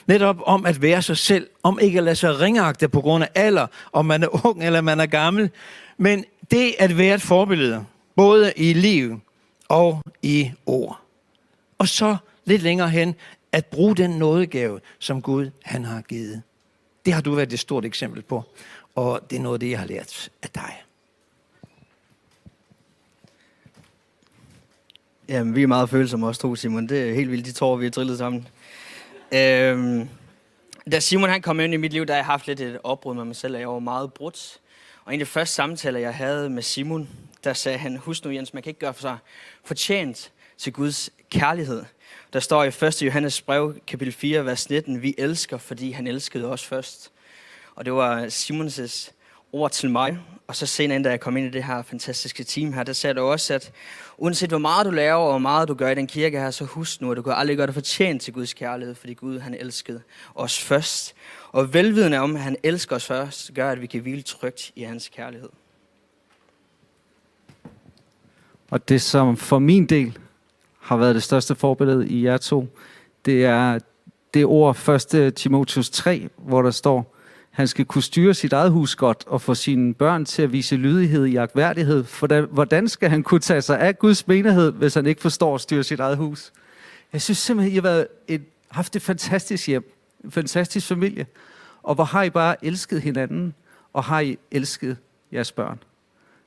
Netop 0.07 0.37
om 0.45 0.65
at 0.65 0.81
være 0.81 1.01
sig 1.01 1.17
selv, 1.17 1.47
om 1.63 1.79
ikke 1.81 1.97
at 1.97 2.03
lade 2.03 2.15
sig 2.15 2.39
ringeagte 2.39 2.89
på 2.89 3.01
grund 3.01 3.23
af 3.23 3.29
alder, 3.35 3.67
om 3.93 4.05
man 4.05 4.23
er 4.23 4.45
ung 4.45 4.63
eller 4.63 4.81
man 4.81 4.99
er 4.99 5.05
gammel. 5.05 5.49
Men 5.97 6.25
det 6.53 6.75
at 6.79 6.97
være 6.97 7.15
et 7.15 7.21
forbillede, 7.21 7.85
både 8.15 8.53
i 8.55 8.73
liv 8.73 9.21
og 9.69 10.01
i 10.21 10.51
ord. 10.65 11.01
Og 11.77 11.87
så 11.87 12.17
lidt 12.45 12.61
længere 12.61 12.89
hen, 12.89 13.15
at 13.51 13.65
bruge 13.65 13.95
den 13.95 14.11
nådegave, 14.11 14.79
som 14.99 15.21
Gud 15.21 15.51
han 15.63 15.85
har 15.85 16.01
givet. 16.01 16.41
Det 17.05 17.13
har 17.13 17.21
du 17.21 17.35
været 17.35 17.53
et 17.53 17.59
stort 17.59 17.85
eksempel 17.85 18.21
på, 18.21 18.43
og 18.95 19.21
det 19.29 19.35
er 19.35 19.41
noget 19.41 19.55
af 19.55 19.59
det, 19.59 19.69
jeg 19.69 19.79
har 19.79 19.87
lært 19.87 20.29
af 20.43 20.49
dig. 20.49 20.83
Jamen, 25.29 25.55
vi 25.55 25.63
er 25.63 25.67
meget 25.67 25.89
følsomme 25.89 26.27
også 26.27 26.41
to, 26.41 26.55
Simon. 26.55 26.89
Det 26.89 27.09
er 27.09 27.13
helt 27.13 27.31
vildt, 27.31 27.45
de 27.45 27.51
tårer, 27.51 27.77
vi 27.77 27.85
har 27.85 27.91
trillet 27.91 28.17
sammen. 28.17 28.47
Øhm, 29.33 30.09
da 30.91 30.99
Simon 30.99 31.29
han 31.29 31.41
kom 31.41 31.59
ind 31.59 31.73
i 31.73 31.77
mit 31.77 31.93
liv, 31.93 32.05
der 32.05 32.13
har 32.13 32.17
jeg 32.17 32.25
haft 32.25 32.47
lidt 32.47 32.59
et 32.59 32.79
opbrud 32.83 33.15
med 33.15 33.25
mig 33.25 33.35
selv, 33.35 33.55
og 33.55 33.61
jeg 33.61 33.69
var 33.69 33.79
meget 33.79 34.13
brudt. 34.13 34.59
Og 35.05 35.13
en 35.13 35.19
af 35.19 35.25
de 35.25 35.31
første 35.31 35.55
samtaler, 35.55 35.99
jeg 35.99 36.15
havde 36.15 36.49
med 36.49 36.63
Simon, 36.63 37.09
der 37.43 37.53
sagde 37.53 37.77
han, 37.77 37.97
husk 37.97 38.25
nu 38.25 38.31
Jens, 38.31 38.53
man 38.53 38.63
kan 38.63 38.69
ikke 38.69 38.79
gøre 38.79 38.93
for 38.93 39.01
sig 39.01 39.17
fortjent 39.63 40.31
til 40.57 40.73
Guds 40.73 41.09
kærlighed. 41.31 41.83
Der 42.33 42.39
står 42.39 42.63
i 42.63 42.67
1. 42.67 43.01
Johannes 43.01 43.41
brev, 43.41 43.75
kapitel 43.87 44.13
4, 44.13 44.45
vers 44.45 44.69
19, 44.69 45.01
vi 45.01 45.15
elsker, 45.17 45.57
fordi 45.57 45.91
han 45.91 46.07
elskede 46.07 46.45
os 46.45 46.65
først. 46.65 47.11
Og 47.75 47.85
det 47.85 47.93
var 47.93 48.25
Simons' 48.25 49.11
ord 49.53 49.71
til 49.71 49.89
mig. 49.89 50.19
Og 50.47 50.55
så 50.55 50.65
senere, 50.65 51.03
da 51.03 51.09
jeg 51.09 51.19
kom 51.19 51.37
ind 51.37 51.47
i 51.47 51.49
det 51.49 51.63
her 51.63 51.81
fantastiske 51.81 52.43
team 52.43 52.73
her, 52.73 52.83
der 52.83 52.93
sagde 52.93 53.13
du 53.13 53.21
også, 53.21 53.53
at 53.53 53.71
uanset 54.17 54.49
hvor 54.49 54.57
meget 54.57 54.85
du 54.85 54.91
laver, 54.91 55.15
og 55.15 55.29
hvor 55.29 55.37
meget 55.37 55.67
du 55.67 55.73
gør 55.73 55.89
i 55.89 55.95
den 55.95 56.07
kirke 56.07 56.39
her, 56.39 56.51
så 56.51 56.65
husk 56.65 57.01
nu, 57.01 57.11
at 57.11 57.17
du 57.17 57.21
kan 57.21 57.33
aldrig 57.33 57.57
gøre 57.57 57.67
dig 57.67 57.73
fortjent 57.73 58.21
til 58.21 58.33
Guds 58.33 58.53
kærlighed, 58.53 58.95
fordi 58.95 59.13
Gud 59.13 59.39
han 59.39 59.53
elskede 59.53 60.01
os 60.35 60.59
først. 60.59 61.13
Og 61.51 61.73
velvidende 61.73 62.17
om, 62.17 62.35
at 62.35 62.41
han 62.41 62.55
elsker 62.63 62.95
os 62.95 63.05
først, 63.05 63.51
gør, 63.55 63.71
at 63.71 63.81
vi 63.81 63.87
kan 63.87 64.01
hvile 64.01 64.21
trygt 64.21 64.71
i 64.75 64.83
hans 64.83 65.09
kærlighed. 65.09 65.49
Og 68.69 68.89
det, 68.89 69.01
som 69.01 69.37
for 69.37 69.59
min 69.59 69.85
del 69.85 70.17
har 70.79 70.97
været 70.97 71.15
det 71.15 71.23
største 71.23 71.55
forbillede 71.55 72.07
i 72.07 72.25
jer 72.25 72.37
to, 72.37 72.67
det 73.25 73.45
er 73.45 73.79
det 74.33 74.45
ord 74.45 74.89
1. 75.13 75.35
Timotheus 75.35 75.89
3, 75.89 76.29
hvor 76.37 76.61
der 76.61 76.71
står, 76.71 77.12
han 77.53 77.67
skal 77.67 77.85
kunne 77.85 78.03
styre 78.03 78.33
sit 78.33 78.53
eget 78.53 78.71
hus 78.71 78.95
godt 78.95 79.23
og 79.27 79.41
få 79.41 79.53
sine 79.53 79.93
børn 79.93 80.25
til 80.25 80.41
at 80.41 80.51
vise 80.51 80.75
lydighed 80.75 81.25
i 81.25 81.35
agtværdighed. 81.35 82.03
For 82.03 82.41
hvordan 82.45 82.87
skal 82.87 83.09
han 83.09 83.23
kunne 83.23 83.39
tage 83.39 83.61
sig 83.61 83.79
af 83.79 83.99
Guds 83.99 84.27
menighed, 84.27 84.71
hvis 84.71 84.93
han 84.93 85.05
ikke 85.05 85.21
forstår 85.21 85.55
at 85.55 85.61
styre 85.61 85.83
sit 85.83 85.99
eget 85.99 86.17
hus? 86.17 86.51
Jeg 87.13 87.21
synes 87.21 87.37
simpelthen, 87.37 87.71
I 87.71 87.75
har 87.75 87.81
været 87.81 88.07
et, 88.27 88.43
haft 88.69 88.95
et 88.95 89.01
fantastisk 89.01 89.67
hjem, 89.67 89.93
en 90.23 90.31
fantastisk 90.31 90.87
familie. 90.87 91.25
Og 91.83 91.95
hvor 91.95 92.03
har 92.03 92.23
I 92.23 92.29
bare 92.29 92.65
elsket 92.65 93.01
hinanden, 93.01 93.53
og 93.93 94.03
har 94.03 94.19
I 94.19 94.37
elsket 94.51 94.97
jeres 95.33 95.51
børn. 95.51 95.79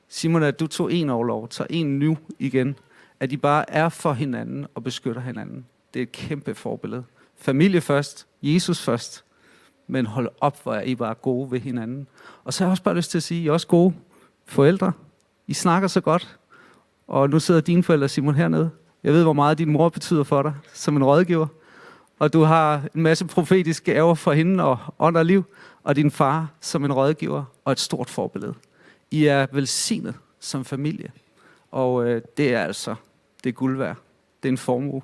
Simon, 0.09 0.43
at 0.43 0.59
du 0.59 0.67
tog 0.67 0.93
en 0.93 1.09
overlov, 1.09 1.49
tager 1.49 1.67
en 1.69 1.99
nu 1.99 2.17
igen. 2.39 2.75
At 3.19 3.31
I 3.31 3.37
bare 3.37 3.71
er 3.71 3.89
for 3.89 4.13
hinanden 4.13 4.65
og 4.75 4.83
beskytter 4.83 5.21
hinanden. 5.21 5.65
Det 5.93 5.99
er 5.99 6.03
et 6.03 6.11
kæmpe 6.11 6.55
forbillede. 6.55 7.03
Familie 7.37 7.81
først, 7.81 8.27
Jesus 8.41 8.81
først, 8.81 9.23
men 9.87 10.05
hold 10.05 10.29
op, 10.41 10.63
hvor 10.63 10.73
er 10.73 10.81
I 10.81 10.95
bare 10.95 11.13
gode 11.13 11.51
ved 11.51 11.59
hinanden. 11.59 12.07
Og 12.43 12.53
så 12.53 12.63
har 12.63 12.67
jeg 12.67 12.71
også 12.71 12.83
bare 12.83 12.95
lyst 12.95 13.11
til 13.11 13.17
at 13.17 13.23
sige, 13.23 13.43
I 13.43 13.47
er 13.47 13.51
også 13.51 13.67
gode 13.67 13.93
forældre. 14.45 14.91
I 15.47 15.53
snakker 15.53 15.87
så 15.87 16.01
godt. 16.01 16.37
Og 17.07 17.29
nu 17.29 17.39
sidder 17.39 17.61
dine 17.61 17.83
forældre, 17.83 18.09
Simon, 18.09 18.35
hernede. 18.35 18.69
Jeg 19.03 19.13
ved, 19.13 19.23
hvor 19.23 19.33
meget 19.33 19.57
din 19.57 19.71
mor 19.71 19.89
betyder 19.89 20.23
for 20.23 20.41
dig 20.41 20.53
som 20.73 20.95
en 20.95 21.03
rådgiver. 21.03 21.47
Og 22.19 22.33
du 22.33 22.41
har 22.41 22.83
en 22.95 23.01
masse 23.01 23.25
profetiske 23.25 23.93
gaver 23.93 24.15
for 24.15 24.33
hende 24.33 24.63
og 24.63 24.77
ånd 24.99 25.17
og 25.17 25.25
liv. 25.25 25.43
Og 25.83 25.95
din 25.95 26.11
far 26.11 26.51
som 26.61 26.85
en 26.85 26.93
rådgiver 26.93 27.43
og 27.65 27.71
et 27.71 27.79
stort 27.79 28.09
forbillede. 28.09 28.53
I 29.11 29.25
er 29.25 29.47
velsignet 29.51 30.15
som 30.39 30.65
familie. 30.65 31.11
Og 31.71 32.07
øh, 32.07 32.21
det 32.37 32.53
er 32.53 32.61
altså, 32.61 32.95
det 33.43 33.49
er 33.49 33.53
guld 33.53 33.77
værd. 33.77 33.97
Det 34.43 34.49
er 34.49 34.51
en 34.51 34.57
formue. 34.57 35.01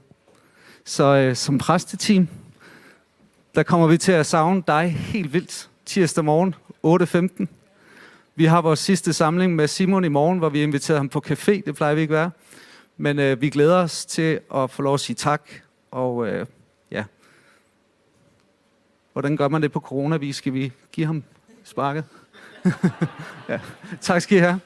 Så 0.86 1.04
øh, 1.04 1.36
som 1.36 1.58
præsteteam, 1.58 2.28
der 3.56 3.64
kommer 3.64 3.88
vi 3.88 3.98
til 3.98 4.12
at 4.12 4.26
savne 4.26 4.64
dig 4.68 4.92
helt 4.92 5.34
vildt 5.34 5.70
tirsdag 5.86 6.26
morgen 6.26 6.56
8.15. 6.86 7.46
Vi 8.36 8.46
har 8.46 8.62
vores 8.62 8.80
sidste 8.80 9.14
samling 9.14 9.56
med 9.56 9.68
Simon 9.68 10.06
i 10.06 10.08
morgen, 10.08 10.40
hvor 10.40 10.50
vi 10.50 10.64
inviterer 10.64 10.98
ham 10.98 11.10
på 11.10 11.24
café. 11.28 11.52
Det 11.66 11.76
plejer 11.76 11.96
vi 11.96 12.02
ikke 12.02 12.14
være. 12.14 12.32
Men 12.98 13.20
øh, 13.20 13.42
vi 13.42 13.50
glæder 13.50 13.78
os 13.78 14.06
til 14.06 14.40
at 14.56 14.70
få 14.70 14.82
lov 14.82 14.94
at 14.94 15.00
sige 15.00 15.16
tak. 15.16 15.50
Og 15.92 16.28
øh, 16.28 16.46
ja, 16.92 17.04
hvordan 19.14 19.38
gør 19.38 19.48
man 19.48 19.62
det 19.62 19.72
på 19.72 19.80
coronavis? 19.80 20.36
Skal 20.36 20.54
vi 20.54 20.72
give 20.92 21.06
ham 21.06 21.24
sparket? 21.64 22.04
ja. 23.50 23.60
Tak 24.02 24.22
skal 24.22 24.38
I 24.38 24.42
have. 24.42 24.60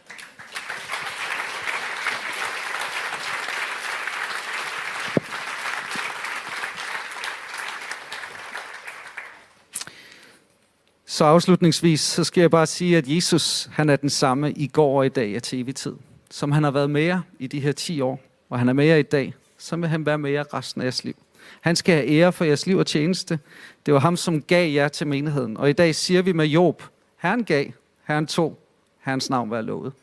Så 11.18 11.26
afslutningsvis, 11.26 12.02
så 12.02 12.24
skal 12.24 12.42
jeg 12.42 12.52
bare 12.52 12.66
sige, 12.66 12.98
at 12.98 13.08
Jesus, 13.08 13.70
han 13.72 13.90
er 13.90 13.96
den 13.96 14.10
samme 14.10 14.52
i 14.52 14.68
går 14.68 14.98
og 14.98 15.06
i 15.06 15.10
dag 15.10 15.36
og 15.36 15.44
til 15.44 15.62
evig 15.62 15.76
tid. 15.76 15.94
Som 16.32 16.52
han 16.52 16.64
har 16.64 16.72
været 16.72 16.90
med 16.90 17.02
jer 17.02 17.22
i 17.40 17.48
de 17.48 17.60
her 17.60 17.72
10 17.72 18.02
år, 18.02 18.20
og 18.50 18.60
han 18.60 18.70
er 18.70 18.74
med 18.74 18.86
jer 18.86 18.96
i 18.96 19.04
dag, 19.04 19.34
så 19.58 19.76
vil 19.76 19.90
han 19.90 20.06
være 20.06 20.18
med 20.18 20.32
jer 20.32 20.54
resten 20.54 20.82
af 20.82 20.86
jeres 20.86 21.04
liv. 21.04 21.14
Han 21.62 21.76
skal 21.76 21.96
have 21.96 22.08
ære 22.08 22.32
for 22.32 22.46
jeres 22.46 22.68
liv 22.68 22.78
og 22.78 22.86
tjeneste. 22.86 23.40
Det 23.86 23.94
var 23.94 24.00
ham, 24.00 24.18
som 24.18 24.42
gav 24.42 24.72
jer 24.72 24.88
til 24.88 25.08
menigheden. 25.08 25.58
Og 25.58 25.70
i 25.70 25.74
dag 25.74 25.96
siger 25.96 26.22
vi 26.22 26.32
med 26.32 26.46
Job, 26.46 26.84
Herren 27.18 27.44
gav, 27.44 27.66
Herren 28.08 28.28
tog, 28.28 28.60
Herrens 29.00 29.30
navn 29.30 29.50
var 29.50 29.62
lovet. 29.62 29.94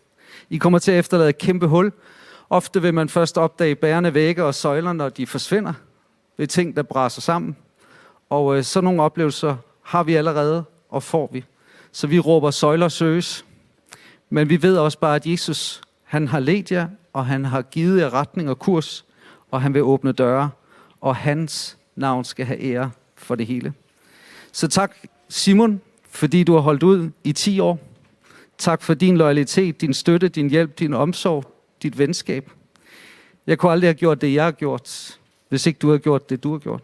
I 0.50 0.58
kommer 0.58 0.78
til 0.78 0.92
at 0.92 0.98
efterlade 0.98 1.28
et 1.28 1.38
kæmpe 1.38 1.66
hul. 1.66 1.92
Ofte 2.50 2.82
vil 2.82 2.94
man 2.94 3.08
først 3.08 3.38
opdage 3.38 3.74
bærende 3.74 4.14
vægge 4.14 4.44
og 4.44 4.54
søjler, 4.54 4.92
når 4.92 5.08
de 5.08 5.26
forsvinder. 5.26 5.72
Ved 6.36 6.46
ting, 6.46 6.76
der 6.76 6.82
braser 6.82 7.20
sammen. 7.20 7.56
Og 8.30 8.56
øh, 8.56 8.64
sådan 8.64 8.84
nogle 8.84 9.02
oplevelser 9.02 9.56
har 9.82 10.02
vi 10.02 10.14
allerede 10.14 10.64
og 10.94 11.02
får 11.02 11.30
vi. 11.32 11.44
Så 11.92 12.06
vi 12.06 12.18
råber 12.18 12.50
søjler 12.50 12.88
søges. 12.88 13.44
Men 14.30 14.48
vi 14.48 14.62
ved 14.62 14.76
også 14.76 14.98
bare, 14.98 15.16
at 15.16 15.26
Jesus, 15.26 15.80
han 16.04 16.28
har 16.28 16.40
ledt 16.40 16.72
jer, 16.72 16.88
og 17.12 17.26
han 17.26 17.44
har 17.44 17.62
givet 17.62 18.00
jer 18.00 18.14
retning 18.14 18.50
og 18.50 18.58
kurs, 18.58 19.04
og 19.50 19.62
han 19.62 19.74
vil 19.74 19.82
åbne 19.82 20.12
døre, 20.12 20.50
og 21.00 21.16
hans 21.16 21.78
navn 21.96 22.24
skal 22.24 22.46
have 22.46 22.60
ære 22.60 22.90
for 23.16 23.34
det 23.34 23.46
hele. 23.46 23.72
Så 24.52 24.68
tak 24.68 24.96
Simon, 25.28 25.80
fordi 26.10 26.44
du 26.44 26.52
har 26.52 26.60
holdt 26.60 26.82
ud 26.82 27.10
i 27.24 27.32
10 27.32 27.60
år. 27.60 27.78
Tak 28.58 28.82
for 28.82 28.94
din 28.94 29.16
loyalitet, 29.16 29.80
din 29.80 29.94
støtte, 29.94 30.28
din 30.28 30.50
hjælp, 30.50 30.78
din 30.78 30.94
omsorg, 30.94 31.44
dit 31.82 31.98
venskab. 31.98 32.50
Jeg 33.46 33.58
kunne 33.58 33.72
aldrig 33.72 33.88
have 33.88 33.94
gjort 33.94 34.20
det, 34.20 34.34
jeg 34.34 34.44
har 34.44 34.52
gjort, 34.52 35.18
hvis 35.48 35.66
ikke 35.66 35.78
du 35.78 35.90
har 35.90 35.98
gjort 35.98 36.30
det, 36.30 36.42
du 36.42 36.52
har 36.52 36.58
gjort. 36.58 36.82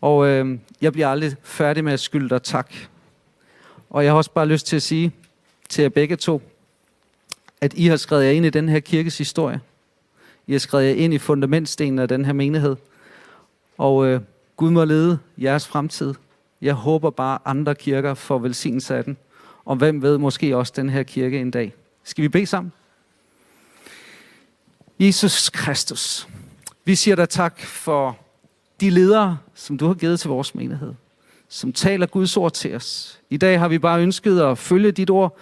Og 0.00 0.26
øh, 0.26 0.58
jeg 0.80 0.92
bliver 0.92 1.08
aldrig 1.08 1.36
færdig 1.42 1.84
med 1.84 1.92
at 1.92 2.00
skylde 2.00 2.28
dig 2.28 2.42
tak. 2.42 2.74
Og 3.90 4.04
jeg 4.04 4.12
har 4.12 4.16
også 4.16 4.30
bare 4.30 4.46
lyst 4.46 4.66
til 4.66 4.76
at 4.76 4.82
sige 4.82 5.12
til 5.68 5.82
jer 5.82 5.88
begge 5.88 6.16
to, 6.16 6.42
at 7.60 7.74
I 7.74 7.86
har 7.86 7.96
skrevet 7.96 8.24
jer 8.24 8.30
ind 8.30 8.46
i 8.46 8.50
den 8.50 8.68
her 8.68 8.80
kirkes 8.80 9.18
historie. 9.18 9.60
I 10.46 10.52
har 10.52 10.58
skrevet 10.58 10.84
jer 10.84 10.94
ind 10.94 11.14
i 11.14 11.18
fundamentstenen 11.18 11.98
af 11.98 12.08
den 12.08 12.24
her 12.24 12.32
menighed. 12.32 12.76
Og 13.78 14.06
øh, 14.06 14.20
Gud 14.56 14.70
må 14.70 14.84
lede 14.84 15.18
jeres 15.38 15.66
fremtid. 15.66 16.14
Jeg 16.60 16.74
håber 16.74 17.10
bare, 17.10 17.38
andre 17.44 17.74
kirker 17.74 18.14
får 18.14 18.38
velsignelse 18.38 18.96
af 18.96 19.04
den. 19.04 19.16
Og 19.64 19.76
hvem 19.76 20.02
ved, 20.02 20.18
måske 20.18 20.56
også 20.56 20.72
den 20.76 20.90
her 20.90 21.02
kirke 21.02 21.40
en 21.40 21.50
dag. 21.50 21.74
Skal 22.04 22.22
vi 22.22 22.28
bede 22.28 22.46
sammen? 22.46 22.72
Jesus 25.00 25.50
Kristus, 25.50 26.28
vi 26.84 26.94
siger 26.94 27.16
dig 27.16 27.28
tak 27.28 27.60
for 27.60 28.18
de 28.80 28.90
ledere, 28.90 29.38
som 29.54 29.78
du 29.78 29.86
har 29.86 29.94
givet 29.94 30.20
til 30.20 30.28
vores 30.28 30.54
menighed 30.54 30.94
som 31.48 31.72
taler 31.72 32.06
Guds 32.06 32.36
ord 32.36 32.52
til 32.52 32.74
os. 32.74 33.20
I 33.30 33.36
dag 33.36 33.60
har 33.60 33.68
vi 33.68 33.78
bare 33.78 34.02
ønsket 34.02 34.40
at 34.40 34.58
følge 34.58 34.92
dit 34.92 35.10
ord 35.10 35.38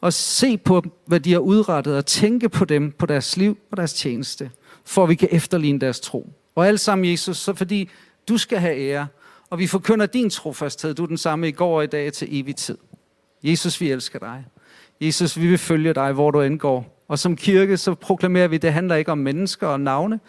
og 0.00 0.12
se 0.12 0.58
på, 0.58 0.82
hvad 1.06 1.20
de 1.20 1.32
har 1.32 1.38
udrettet, 1.38 1.96
og 1.96 2.06
tænke 2.06 2.48
på 2.48 2.64
dem, 2.64 2.92
på 2.92 3.06
deres 3.06 3.36
liv 3.36 3.58
og 3.70 3.76
deres 3.76 3.94
tjeneste, 3.94 4.50
for 4.84 5.02
at 5.02 5.08
vi 5.08 5.14
kan 5.14 5.28
efterligne 5.32 5.80
deres 5.80 6.00
tro. 6.00 6.32
Og 6.54 6.66
alt 6.66 6.80
sammen, 6.80 7.10
Jesus, 7.10 7.36
så 7.36 7.54
fordi 7.54 7.90
du 8.28 8.38
skal 8.38 8.58
have 8.58 8.76
ære, 8.76 9.06
og 9.50 9.58
vi 9.58 9.66
forkynder 9.66 10.06
din 10.06 10.30
trofasthed. 10.30 10.94
Du 10.94 11.02
er 11.02 11.06
den 11.06 11.18
samme 11.18 11.48
i 11.48 11.52
går 11.52 11.76
og 11.76 11.84
i 11.84 11.86
dag 11.86 12.12
til 12.12 12.28
evig 12.40 12.56
tid. 12.56 12.78
Jesus, 13.42 13.80
vi 13.80 13.90
elsker 13.90 14.18
dig. 14.18 14.44
Jesus, 15.00 15.40
vi 15.40 15.46
vil 15.46 15.58
følge 15.58 15.94
dig, 15.94 16.12
hvor 16.12 16.30
du 16.30 16.40
indgår. 16.40 17.04
Og 17.08 17.18
som 17.18 17.36
kirke, 17.36 17.76
så 17.76 17.94
proklamerer 17.94 18.48
vi, 18.48 18.56
at 18.56 18.62
det 18.62 18.72
handler 18.72 18.94
ikke 18.94 19.12
om 19.12 19.18
mennesker 19.18 19.66
og 19.66 19.80
navne, 19.80 20.20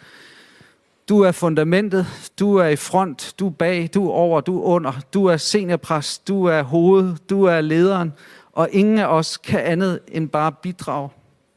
du 1.08 1.20
er 1.20 1.32
fundamentet, 1.32 2.06
du 2.38 2.54
er 2.54 2.66
i 2.66 2.76
front, 2.76 3.34
du 3.38 3.46
er 3.46 3.50
bag, 3.50 3.88
du 3.94 4.06
er 4.08 4.12
over, 4.12 4.40
du 4.40 4.58
er 4.58 4.62
under, 4.62 4.92
du 5.14 5.24
er 5.24 5.36
seniorpræst, 5.36 6.28
du 6.28 6.44
er 6.44 6.62
hoved, 6.62 7.16
du 7.30 7.44
er 7.44 7.60
lederen, 7.60 8.12
Og 8.52 8.68
ingen 8.72 8.98
af 8.98 9.06
os 9.06 9.36
kan 9.36 9.60
andet 9.60 10.00
end 10.08 10.28
bare 10.28 10.52
bidrage. 10.62 11.08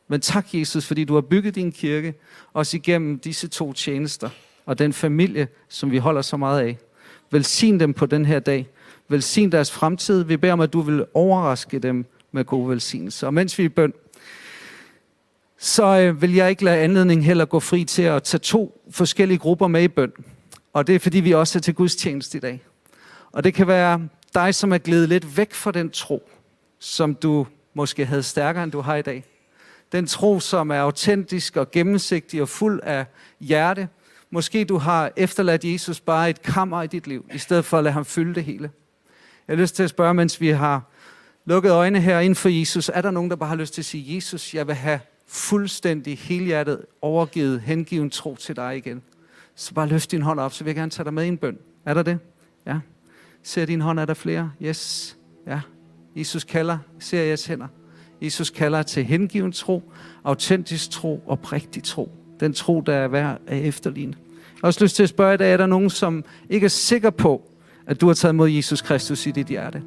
Men 0.08 0.22
tak, 0.22 0.54
Jesus, 0.54 0.86
fordi 0.86 1.04
du 1.04 1.14
har 1.14 1.22
bygget 1.22 1.56
din 1.56 1.72
kirke, 1.72 2.14
også 2.54 2.78
igennem 2.78 3.20
disse 3.20 3.48
to 3.48 3.74
tjenester, 3.74 4.30
og 4.66 4.80
den 4.80 4.94
familie, 4.94 5.48
som 5.70 5.92
vi 5.92 5.98
holder 5.98 6.22
så 6.22 6.38
meget 6.38 6.62
af. 6.62 6.78
Velsign 7.32 7.80
dem 7.80 7.94
på 7.94 8.06
den 8.06 8.26
her 8.26 8.40
dag. 8.40 8.68
Velsign 9.08 9.52
deres 9.52 9.72
fremtid. 9.72 10.24
Vi 10.24 10.38
beder 10.38 10.54
om, 10.54 10.62
at 10.62 10.74
du 10.74 10.82
vil 10.82 11.06
overraske 11.14 11.80
dem 11.80 12.06
med 12.32 12.46
gode 12.46 12.70
velsignelser. 12.70 13.28
Og 13.28 13.34
mens 13.34 13.58
vi 13.58 13.64
er 13.64 13.66
i 13.66 13.70
bøn, 13.70 13.94
så 15.64 16.00
øh, 16.00 16.22
vil 16.22 16.34
jeg 16.34 16.50
ikke 16.50 16.64
lade 16.64 16.78
anledning 16.78 17.26
heller 17.26 17.46
gå 17.46 17.60
fri 17.60 17.84
til 17.84 18.02
at 18.02 18.24
tage 18.24 18.40
to 18.40 18.82
forskellige 18.92 19.38
grupper 19.38 19.68
med 19.68 19.84
i 19.84 19.88
bøn. 19.88 20.12
Og 20.74 20.88
det 20.88 20.96
er, 20.96 21.00
fordi 21.00 21.20
vi 21.20 21.32
også 21.32 21.60
er 21.60 21.62
til 21.62 21.74
Guds 21.74 21.96
tjeneste 21.96 22.38
i 22.38 22.42
dag. 22.42 22.64
Og 23.32 23.44
det 23.44 23.54
kan 23.54 23.68
være 23.68 24.08
dig, 24.34 24.56
som 24.56 24.72
er 24.72 24.78
glædet 24.78 25.10
lidt 25.10 25.38
væk 25.38 25.54
fra 25.54 25.72
den 25.72 25.90
tro, 25.90 26.30
som 26.80 27.16
du 27.16 27.48
måske 27.74 28.06
havde 28.06 28.24
stærkere, 28.24 28.64
end 28.64 28.72
du 28.72 28.82
har 28.82 28.96
i 28.96 29.02
dag. 29.02 29.24
Den 29.92 30.08
tro, 30.08 30.40
som 30.40 30.70
er 30.72 30.80
autentisk 30.80 31.58
og 31.58 31.72
gennemsigtig 31.72 32.42
og 32.42 32.50
fuld 32.50 32.80
af 32.84 33.06
hjerte. 33.40 33.88
Måske 34.30 34.66
du 34.66 34.78
har 34.78 35.12
efterladt 35.16 35.66
Jesus 35.66 36.00
bare 36.00 36.30
et 36.30 36.42
kammer 36.42 36.84
i 36.84 36.88
dit 36.88 37.08
liv, 37.08 37.26
i 37.34 37.38
stedet 37.38 37.66
for 37.66 37.78
at 37.78 37.84
lade 37.84 37.94
ham 37.94 38.06
fylde 38.06 38.36
det 38.36 38.44
hele. 38.44 38.72
Jeg 39.48 39.56
har 39.56 39.62
lyst 39.62 39.76
til 39.76 39.84
at 39.84 39.90
spørge, 39.90 40.14
mens 40.14 40.42
vi 40.42 40.50
har 40.50 40.82
lukket 41.46 41.72
øjnene 41.72 42.02
her 42.02 42.20
inden 42.20 42.36
for 42.36 42.50
Jesus, 42.50 42.92
er 42.94 43.02
der 43.02 43.12
nogen, 43.12 43.30
der 43.30 43.36
bare 43.36 43.50
har 43.50 43.56
lyst 43.56 43.74
til 43.74 43.82
at 43.82 43.86
sige, 43.86 44.16
Jesus, 44.16 44.54
jeg 44.54 44.68
vil 44.68 44.76
have 44.76 45.00
fuldstændig 45.32 46.18
helhjertet 46.18 46.82
overgivet, 47.02 47.62
hengiven 47.62 48.10
tro 48.10 48.36
til 48.36 48.56
dig 48.56 48.78
igen. 48.78 49.02
Så 49.56 49.74
bare 49.74 49.88
løft 49.88 50.12
din 50.12 50.22
hånd 50.22 50.40
op, 50.40 50.54
så 50.54 50.64
vil 50.64 50.72
jeg 50.72 50.76
gerne 50.76 50.92
tage 50.92 51.04
dig 51.04 51.14
med 51.14 51.24
i 51.24 51.28
en 51.28 51.38
bøn. 51.38 51.58
Er 51.86 51.94
der 51.94 52.04
det? 52.04 52.20
Ja. 52.66 52.80
Ser 53.44 53.66
din 53.66 53.82
hånd, 53.82 54.00
er 54.00 54.06
der 54.06 54.14
flere? 54.14 54.52
Yes. 54.62 55.18
Ja. 55.48 55.62
Jesus 56.16 56.44
kalder, 56.44 56.78
ser 57.00 57.24
jeres 57.24 57.46
hænder. 57.46 57.68
Jesus 58.22 58.50
kalder 58.50 58.84
til 58.84 59.04
hengiven 59.04 59.52
tro, 59.52 59.92
autentisk 60.24 60.90
tro 60.90 61.24
og 61.28 61.40
prægtig 61.40 61.84
tro. 61.84 62.12
Den 62.40 62.54
tro, 62.54 62.82
der 62.82 62.94
er 62.94 63.08
værd 63.08 63.42
at 63.48 63.62
efterligne. 63.62 64.14
Jeg 64.18 64.60
har 64.62 64.68
også 64.68 64.84
lyst 64.84 64.96
til 64.96 65.04
at 65.04 65.10
spørge 65.10 65.34
i 65.34 65.38
dag, 65.38 65.54
er 65.54 65.58
der 65.58 65.66
nogen, 65.66 65.90
som 65.90 66.24
ikke 66.50 66.66
er 66.66 66.70
sikker 66.70 67.10
på, 67.10 67.52
at 67.88 68.02
du 68.02 68.08
har 68.08 68.14
taget 68.14 68.36
mod 68.36 68.50
Jesus 68.50 68.82
Kristus 68.82 69.26
i 69.26 69.32
dit 69.32 69.48
hjerte? 69.48 69.84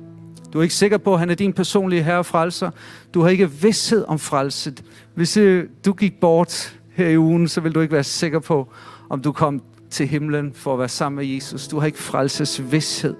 Du 0.54 0.58
er 0.58 0.62
ikke 0.62 0.74
sikker 0.74 0.98
på, 0.98 1.12
at 1.12 1.18
han 1.18 1.30
er 1.30 1.34
din 1.34 1.52
personlige 1.52 2.02
herre 2.02 2.18
og 2.18 2.26
frelser. 2.26 2.70
Du 3.14 3.20
har 3.20 3.28
ikke 3.28 3.50
vidsthed 3.50 4.04
om 4.08 4.18
frelset. 4.18 4.84
Hvis 5.14 5.36
øh, 5.36 5.68
du 5.84 5.92
gik 5.92 6.20
bort 6.20 6.78
her 6.90 7.08
i 7.08 7.18
ugen, 7.18 7.48
så 7.48 7.60
vil 7.60 7.74
du 7.74 7.80
ikke 7.80 7.92
være 7.92 8.04
sikker 8.04 8.38
på, 8.38 8.72
om 9.08 9.20
du 9.20 9.32
kom 9.32 9.62
til 9.90 10.08
himlen 10.08 10.52
for 10.54 10.72
at 10.72 10.78
være 10.78 10.88
sammen 10.88 11.16
med 11.16 11.34
Jesus. 11.34 11.68
Du 11.68 11.78
har 11.78 11.86
ikke 11.86 11.98
frelsesvidshed. 11.98 13.14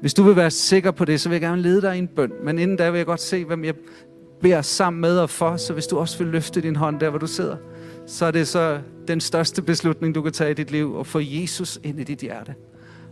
Hvis 0.00 0.14
du 0.14 0.22
vil 0.22 0.36
være 0.36 0.50
sikker 0.50 0.90
på 0.90 1.04
det, 1.04 1.20
så 1.20 1.28
vil 1.28 1.34
jeg 1.34 1.40
gerne 1.40 1.62
lede 1.62 1.82
dig 1.82 1.96
i 1.96 1.98
en 1.98 2.08
bøn. 2.08 2.32
Men 2.42 2.58
inden 2.58 2.76
da 2.76 2.90
vil 2.90 2.98
jeg 2.98 3.06
godt 3.06 3.20
se, 3.20 3.44
hvem 3.44 3.64
jeg 3.64 3.74
beder 4.40 4.62
sammen 4.62 5.00
med 5.00 5.18
og 5.18 5.30
for. 5.30 5.56
Så 5.56 5.72
hvis 5.72 5.86
du 5.86 5.98
også 5.98 6.18
vil 6.18 6.26
løfte 6.26 6.60
din 6.60 6.76
hånd 6.76 7.00
der, 7.00 7.10
hvor 7.10 7.18
du 7.18 7.26
sidder, 7.26 7.56
så 8.06 8.26
er 8.26 8.30
det 8.30 8.48
så 8.48 8.80
den 9.08 9.20
største 9.20 9.62
beslutning, 9.62 10.14
du 10.14 10.22
kan 10.22 10.32
tage 10.32 10.50
i 10.50 10.54
dit 10.54 10.70
liv, 10.70 10.96
at 11.00 11.06
få 11.06 11.20
Jesus 11.22 11.80
ind 11.82 12.00
i 12.00 12.04
dit 12.04 12.18
hjerte. 12.18 12.54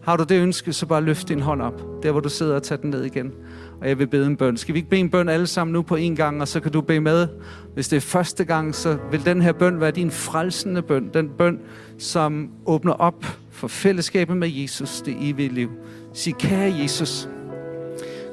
Har 0.02 0.16
du 0.16 0.24
det 0.24 0.42
ønske, 0.42 0.72
så 0.72 0.86
bare 0.86 1.00
løft 1.00 1.28
din 1.28 1.40
hånd 1.40 1.62
op, 1.62 1.82
der 2.02 2.10
hvor 2.10 2.20
du 2.20 2.28
sidder 2.28 2.54
og 2.54 2.62
tager 2.62 2.80
den 2.80 2.90
ned 2.90 3.04
igen. 3.04 3.32
Og 3.82 3.88
jeg 3.88 3.98
vil 3.98 4.06
bede 4.06 4.26
en 4.26 4.36
bøn. 4.36 4.56
Skal 4.56 4.74
vi 4.74 4.78
ikke 4.78 4.90
bede 4.90 5.00
en 5.00 5.10
bøn 5.10 5.28
alle 5.28 5.46
sammen 5.46 5.72
nu 5.72 5.82
på 5.82 5.96
en 5.96 6.16
gang, 6.16 6.40
og 6.40 6.48
så 6.48 6.60
kan 6.60 6.72
du 6.72 6.80
bede 6.80 7.00
med. 7.00 7.28
Hvis 7.74 7.88
det 7.88 7.96
er 7.96 8.00
første 8.00 8.44
gang, 8.44 8.74
så 8.74 8.98
vil 9.10 9.24
den 9.24 9.42
her 9.42 9.52
bøn 9.52 9.80
være 9.80 9.90
din 9.90 10.10
frelsende 10.10 10.82
bøn. 10.82 11.10
Den 11.14 11.28
bøn, 11.38 11.60
som 11.98 12.50
åbner 12.66 12.92
op 12.92 13.24
for 13.50 13.68
fællesskabet 13.68 14.36
med 14.36 14.48
Jesus, 14.48 15.00
det 15.00 15.16
evige 15.20 15.48
liv. 15.48 15.70
Sig, 16.12 16.34
kære 16.34 16.74
Jesus, 16.82 17.28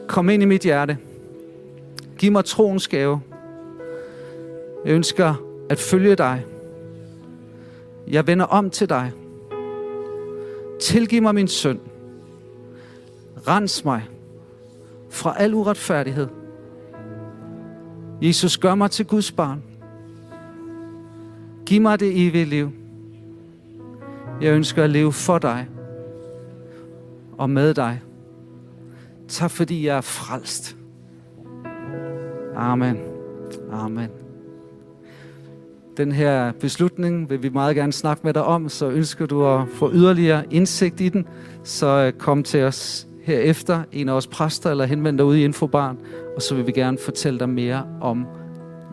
kom 0.08 0.30
ind 0.30 0.44
i 0.44 0.46
mit 0.46 0.62
hjerte. 0.62 0.98
Giv 2.18 2.32
mig 2.32 2.46
troens 2.46 2.88
gave. 2.88 3.22
Jeg 4.86 4.94
ønsker 4.94 5.34
at 5.70 5.80
følge 5.80 6.16
dig. 6.16 6.46
Jeg 8.08 8.28
vender 8.28 8.46
om 8.46 8.70
til 8.70 8.90
dig. 8.90 9.12
Tilgiv 10.82 11.22
mig 11.22 11.36
min 11.36 11.48
synd. 11.48 11.80
Rens 13.48 13.86
mig 13.86 14.04
fra 15.10 15.36
al 15.38 15.54
uretfærdighed. 15.54 16.28
Jesus, 18.22 18.58
gør 18.58 18.76
mig 18.76 18.92
til 18.92 19.06
Guds 19.06 19.32
barn. 19.32 19.64
Giv 21.66 21.82
mig 21.82 22.00
det 22.00 22.28
evige 22.28 22.46
liv. 22.46 22.72
Jeg 24.42 24.54
ønsker 24.54 24.84
at 24.84 24.90
leve 24.90 25.12
for 25.12 25.38
dig 25.38 25.68
og 27.38 27.50
med 27.50 27.74
dig. 27.74 28.02
Tak 29.28 29.52
fordi 29.52 29.86
jeg 29.86 29.98
er 29.98 30.02
frelst. 30.02 30.76
Amen. 32.56 32.98
Amen. 33.72 34.10
Den 35.98 36.12
her 36.12 36.52
beslutning 36.52 37.30
vil 37.30 37.44
vi 37.44 37.50
meget 37.50 37.76
gerne 37.76 37.94
snakke 37.94 38.22
med 38.24 38.34
dig 38.34 38.44
om, 38.44 38.70
så 38.70 38.90
ønsker 38.90 39.26
du 39.26 39.48
at 39.48 39.68
få 39.68 39.92
yderligere 39.94 40.44
indsigt 40.52 41.02
i 41.02 41.10
den, 41.10 41.28
så 41.64 41.88
øh, 41.88 42.14
kom 42.14 42.44
til 42.44 42.64
os 42.64 43.09
herefter, 43.30 43.84
en 43.92 44.10
af 44.10 44.14
os 44.14 44.28
præster, 44.28 44.72
eller 44.72 44.86
henvend 44.86 45.18
dig 45.18 45.26
ude 45.26 45.42
i 45.42 45.44
Infobarn, 45.44 45.98
og 46.36 46.42
så 46.42 46.56
vil 46.56 46.68
vi 46.68 46.72
gerne 46.72 46.98
fortælle 46.98 47.40
dig 47.40 47.50
mere 47.50 47.86
om 48.02 48.26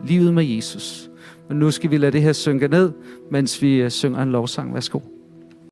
livet 0.07 0.35
med 0.35 0.45
Jesus. 0.45 1.11
Men 1.49 1.59
nu 1.59 1.71
skal 1.71 1.91
vi 1.91 1.97
lade 1.97 2.13
det 2.13 2.23
her 2.23 2.33
synke 2.33 2.69
ned, 2.69 2.93
mens 3.31 3.63
vi 3.63 3.75
øh, 3.75 3.91
synger 3.91 4.23
en 4.23 4.33
lovsang. 4.33 4.75
Værsgo. 4.75 5.01